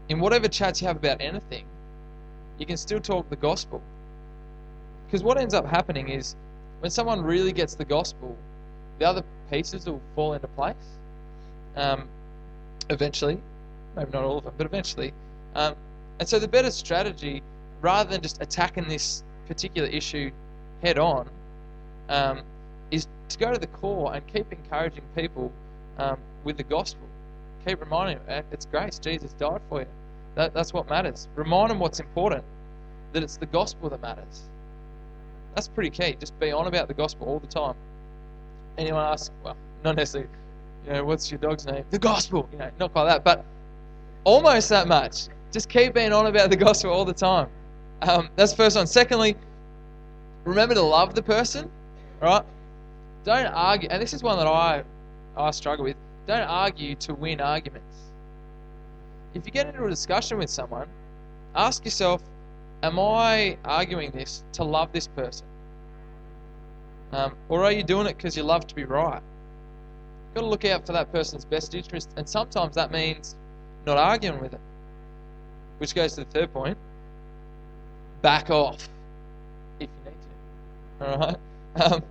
in 0.08 0.20
whatever 0.20 0.48
chats 0.48 0.80
you 0.80 0.88
have 0.88 0.96
about 0.96 1.20
anything, 1.20 1.64
you 2.58 2.66
can 2.66 2.76
still 2.76 3.00
talk 3.00 3.28
the 3.30 3.36
gospel. 3.36 3.82
Because 5.06 5.22
what 5.22 5.38
ends 5.38 5.54
up 5.54 5.66
happening 5.66 6.08
is 6.08 6.36
when 6.80 6.90
someone 6.90 7.22
really 7.22 7.52
gets 7.52 7.74
the 7.74 7.84
gospel, 7.84 8.36
the 8.98 9.04
other 9.06 9.22
pieces 9.50 9.86
will 9.86 10.00
fall 10.14 10.34
into 10.34 10.48
place. 10.48 10.74
Um, 11.76 12.08
eventually, 12.90 13.38
maybe 13.96 14.10
not 14.12 14.24
all 14.24 14.38
of 14.38 14.44
them, 14.44 14.54
but 14.56 14.66
eventually. 14.66 15.12
Um, 15.54 15.74
and 16.18 16.28
so 16.28 16.38
the 16.38 16.48
better 16.48 16.70
strategy, 16.70 17.42
rather 17.80 18.10
than 18.10 18.20
just 18.20 18.40
attacking 18.42 18.88
this 18.88 19.22
particular 19.48 19.88
issue 19.88 20.30
head 20.82 20.98
on, 20.98 21.28
um, 22.08 22.42
is 22.90 23.06
to 23.28 23.38
go 23.38 23.52
to 23.52 23.58
the 23.58 23.66
core 23.66 24.14
and 24.14 24.26
keep 24.26 24.52
encouraging 24.52 25.04
people 25.16 25.52
um, 25.98 26.18
with 26.44 26.56
the 26.56 26.62
gospel. 26.62 27.06
Keep 27.66 27.80
reminding 27.80 28.18
them 28.26 28.44
it's 28.50 28.66
grace. 28.66 28.98
Jesus 28.98 29.32
died 29.34 29.60
for 29.68 29.80
you. 29.80 29.86
That, 30.34 30.54
that's 30.54 30.72
what 30.72 30.88
matters. 30.88 31.28
Remind 31.34 31.70
them 31.70 31.78
what's 31.78 32.00
important. 32.00 32.44
That 33.12 33.22
it's 33.22 33.36
the 33.36 33.46
gospel 33.46 33.90
that 33.90 34.00
matters. 34.00 34.42
That's 35.54 35.68
pretty 35.68 35.90
key. 35.90 36.16
Just 36.18 36.38
be 36.40 36.50
on 36.50 36.66
about 36.66 36.88
the 36.88 36.94
gospel 36.94 37.28
all 37.28 37.38
the 37.38 37.46
time. 37.46 37.74
Anyone 38.78 39.04
ask, 39.04 39.30
well, 39.44 39.56
not 39.84 39.96
necessarily, 39.96 40.30
you 40.86 40.92
know, 40.94 41.04
what's 41.04 41.30
your 41.30 41.38
dog's 41.38 41.66
name? 41.66 41.84
The 41.90 41.98
gospel. 41.98 42.48
You 42.52 42.58
know, 42.58 42.70
not 42.80 42.92
quite 42.92 43.04
that, 43.04 43.22
but 43.22 43.44
almost 44.24 44.68
that 44.68 44.88
much. 44.88 45.28
Just 45.52 45.68
keep 45.68 45.94
being 45.94 46.12
on 46.12 46.26
about 46.26 46.50
the 46.50 46.56
gospel 46.56 46.90
all 46.90 47.04
the 47.04 47.12
time. 47.12 47.48
Um, 48.02 48.28
that's 48.36 48.52
the 48.52 48.56
first 48.56 48.76
one. 48.76 48.86
Secondly, 48.86 49.36
remember 50.44 50.74
to 50.74 50.82
love 50.82 51.14
the 51.14 51.22
person, 51.22 51.70
right? 52.20 52.42
Don't 53.24 53.46
argue, 53.46 53.88
and 53.90 54.02
this 54.02 54.12
is 54.12 54.22
one 54.22 54.38
that 54.38 54.46
I 54.46 54.82
I 55.36 55.50
struggle 55.50 55.84
with. 55.84 55.96
Don't 56.26 56.40
argue 56.40 56.94
to 56.96 57.14
win 57.14 57.40
arguments. 57.40 58.10
If 59.34 59.46
you 59.46 59.52
get 59.52 59.66
into 59.66 59.84
a 59.84 59.90
discussion 59.90 60.38
with 60.38 60.50
someone, 60.50 60.88
ask 61.54 61.84
yourself, 61.84 62.22
am 62.82 62.98
I 62.98 63.56
arguing 63.64 64.10
this 64.10 64.44
to 64.52 64.64
love 64.64 64.92
this 64.92 65.06
person? 65.06 65.46
Um, 67.12 67.34
or 67.48 67.64
are 67.64 67.72
you 67.72 67.82
doing 67.82 68.06
it 68.06 68.16
because 68.16 68.36
you 68.36 68.42
love 68.42 68.66
to 68.66 68.74
be 68.74 68.84
right? 68.84 69.22
You've 70.26 70.34
got 70.34 70.40
to 70.42 70.46
look 70.46 70.64
out 70.64 70.86
for 70.86 70.92
that 70.92 71.12
person's 71.12 71.44
best 71.44 71.74
interest, 71.74 72.10
and 72.16 72.28
sometimes 72.28 72.74
that 72.74 72.90
means 72.90 73.36
not 73.86 73.98
arguing 73.98 74.40
with 74.40 74.54
it. 74.54 74.60
Which 75.78 75.94
goes 75.94 76.14
to 76.14 76.24
the 76.24 76.30
third 76.30 76.52
point 76.52 76.78
back 78.22 78.50
off 78.50 78.88
if 79.80 79.88
you 79.88 80.10
need 80.10 80.16
to. 81.00 81.06
Alright? 81.06 81.36
Um, 81.74 82.02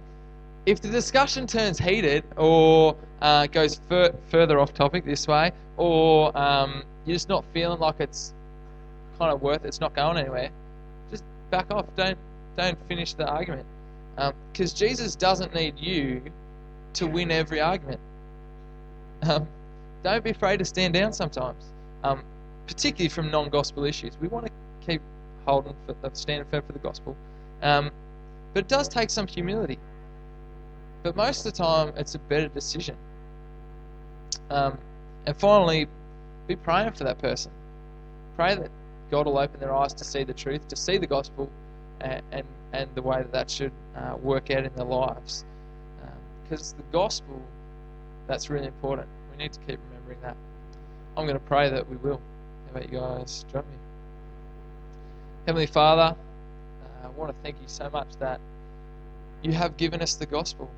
if 0.66 0.82
the 0.82 0.90
discussion 0.90 1.48
turns 1.48 1.80
heated 1.80 2.24
or 2.38 2.96
uh, 3.22 3.48
goes 3.48 3.80
fur- 3.88 4.14
further 4.30 4.60
off 4.60 4.74
topic 4.74 5.06
this 5.06 5.28
way, 5.28 5.52
or 5.78 6.38
um, 6.38 6.84
you're 7.06 7.16
just 7.16 7.30
not 7.30 7.44
feeling 7.54 7.80
like 7.80 7.96
it's 8.00 8.34
kind 9.18 9.32
of 9.32 9.42
worth 9.42 9.64
it, 9.64 9.68
it's 9.68 9.80
not 9.80 9.96
going 9.96 10.18
anywhere, 10.18 10.50
just 11.10 11.24
back 11.50 11.72
off. 11.72 11.86
Don't 11.96 12.18
don't 12.58 12.78
finish 12.88 13.14
the 13.14 13.26
argument 13.26 13.66
because 14.16 14.74
um, 14.74 14.78
Jesus 14.78 15.16
doesn't 15.16 15.56
need 15.56 15.80
you 15.80 16.22
to 16.94 17.08
win 17.08 17.32
every 17.32 17.62
argument. 17.62 18.00
Don't 20.04 20.24
be 20.24 20.32
afraid 20.32 20.58
to 20.58 20.66
stand 20.66 20.94
down 20.94 21.14
sometimes, 21.14 21.66
um, 22.04 22.24
particularly 22.68 23.10
from 23.10 23.30
non-gospel 23.30 23.84
issues. 23.84 24.18
We 24.20 24.28
want 24.28 24.48
to 24.48 24.52
keep 24.86 25.02
holding, 25.46 25.76
for, 25.86 25.96
uh, 26.04 26.10
standing 26.14 26.48
firm 26.50 26.64
for 26.66 26.74
the 26.74 26.80
gospel, 26.80 27.16
um, 27.62 27.92
but 28.54 28.62
it 28.62 28.68
does 28.68 28.88
take 28.88 29.10
some 29.10 29.28
humility. 29.28 29.78
But 31.04 31.16
most 31.16 31.46
of 31.46 31.52
the 31.52 31.58
time, 31.58 31.94
it's 31.98 32.16
a 32.16 32.20
better 32.20 32.48
decision. 32.48 32.96
Um, 34.50 34.78
and 35.26 35.38
finally, 35.38 35.88
be 36.48 36.56
praying 36.56 36.92
for 36.92 37.04
that 37.04 37.20
person. 37.20 37.52
Pray 38.36 38.56
that 38.56 38.70
God 39.10 39.26
will 39.26 39.38
open 39.38 39.60
their 39.60 39.74
eyes 39.74 39.94
to 39.94 40.04
see 40.04 40.24
the 40.24 40.34
truth, 40.34 40.68
to 40.68 40.76
see 40.76 40.98
the 40.98 41.08
gospel, 41.08 41.50
and 42.02 42.22
and, 42.32 42.46
and 42.74 42.90
the 42.96 43.02
way 43.02 43.18
that 43.18 43.32
that 43.32 43.50
should 43.50 43.72
uh, 43.96 44.16
work 44.18 44.52
out 44.52 44.66
in 44.66 44.74
their 44.76 44.86
lives. 44.86 45.46
Because 46.44 46.74
um, 46.74 46.78
the 46.78 46.84
gospel, 46.92 47.42
that's 48.28 48.50
really 48.50 48.68
important. 48.68 49.08
We 49.32 49.38
need 49.38 49.54
to 49.54 49.60
keep 49.62 49.80
remembering 49.90 50.20
that. 50.22 50.36
I'm 51.18 51.26
going 51.26 51.40
to 51.40 51.46
pray 51.46 51.70
that 51.70 51.90
we 51.90 51.98
will. 51.98 52.22
How 52.66 52.80
about 52.80 52.92
you 52.92 53.00
guys 53.00 53.46
join 53.52 53.64
me? 53.64 53.78
Heavenly 55.46 55.68
Father, 55.68 56.16
uh, 56.16 57.08
I 57.08 57.10
want 57.10 57.32
to 57.32 57.44
thank 57.44 57.56
you 57.58 57.68
so 57.68 57.90
much 57.90 58.08
that 58.20 58.40
you 59.42 59.54
have 59.54 59.78
given 59.78 60.02
us 60.02 60.16
the 60.16 60.26
gospel. 60.26 60.70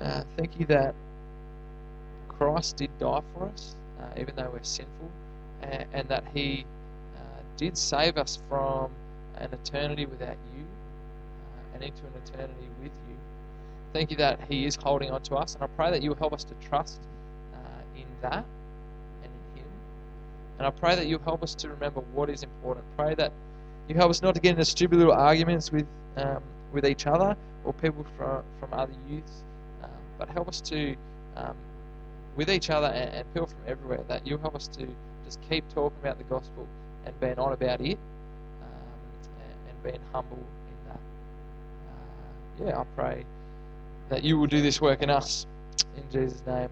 Uh, 0.00 0.22
thank 0.36 0.58
you 0.58 0.66
that 0.66 0.94
Christ 2.28 2.76
did 2.76 2.90
die 2.98 3.22
for 3.34 3.44
us, 3.48 3.74
uh, 4.00 4.20
even 4.20 4.34
though 4.36 4.50
we're 4.52 4.62
sinful, 4.62 5.10
and, 5.62 5.86
and 5.92 6.08
that 6.08 6.24
He 6.34 6.64
uh, 7.16 7.20
did 7.56 7.76
save 7.76 8.16
us 8.16 8.38
from 8.48 8.90
an 9.36 9.48
eternity 9.52 10.06
without 10.06 10.36
you 10.54 10.62
uh, 10.62 11.74
and 11.74 11.82
into 11.82 12.02
an 12.02 12.12
eternity 12.24 12.68
with 12.82 12.92
you. 13.08 13.16
Thank 13.92 14.10
you 14.10 14.16
that 14.18 14.38
He 14.48 14.66
is 14.66 14.76
holding 14.76 15.10
on 15.10 15.22
to 15.22 15.36
us, 15.36 15.54
and 15.54 15.64
I 15.64 15.66
pray 15.68 15.90
that 15.90 16.02
you 16.02 16.10
will 16.10 16.16
help 16.16 16.32
us 16.32 16.44
to 16.44 16.54
trust 16.68 17.00
that 18.22 18.44
and 19.22 19.32
in 19.54 19.62
Him. 19.62 19.68
And 20.58 20.66
I 20.66 20.70
pray 20.70 20.94
that 20.94 21.06
you'll 21.06 21.22
help 21.22 21.42
us 21.42 21.54
to 21.56 21.68
remember 21.68 22.00
what 22.12 22.30
is 22.30 22.42
important. 22.42 22.84
Pray 22.96 23.14
that 23.14 23.32
you 23.88 23.94
help 23.94 24.10
us 24.10 24.22
not 24.22 24.34
to 24.34 24.40
get 24.40 24.50
into 24.50 24.64
stupid 24.64 24.98
little 24.98 25.12
arguments 25.12 25.72
with 25.72 25.86
um, 26.16 26.42
with 26.72 26.86
each 26.86 27.06
other 27.06 27.36
or 27.64 27.72
people 27.74 28.06
from 28.16 28.42
from 28.58 28.72
other 28.72 28.92
youths, 29.08 29.42
um, 29.82 29.90
but 30.18 30.28
help 30.28 30.48
us 30.48 30.60
to 30.60 30.94
um, 31.36 31.56
with 32.36 32.50
each 32.50 32.70
other 32.70 32.86
and, 32.88 33.14
and 33.14 33.34
people 33.34 33.46
from 33.46 33.58
everywhere. 33.66 34.00
That 34.08 34.26
you 34.26 34.38
help 34.38 34.54
us 34.54 34.68
to 34.68 34.86
just 35.24 35.40
keep 35.48 35.64
talking 35.74 35.98
about 36.00 36.18
the 36.18 36.24
gospel 36.24 36.66
and 37.06 37.18
being 37.20 37.38
on 37.38 37.52
about 37.52 37.80
it 37.80 37.98
um, 38.62 38.68
and, 39.40 39.68
and, 39.68 39.82
being 39.82 40.00
humble 40.12 40.36
in 40.36 40.88
that. 40.88 42.66
Uh, 42.66 42.70
yeah, 42.70 42.80
I 42.80 42.84
pray 42.96 43.24
that 44.08 44.22
you 44.24 44.38
will 44.38 44.46
do 44.46 44.60
this 44.60 44.80
work 44.80 45.02
in 45.02 45.10
us. 45.10 45.46
In 45.96 46.02
Jesus' 46.12 46.42
name. 46.46 46.68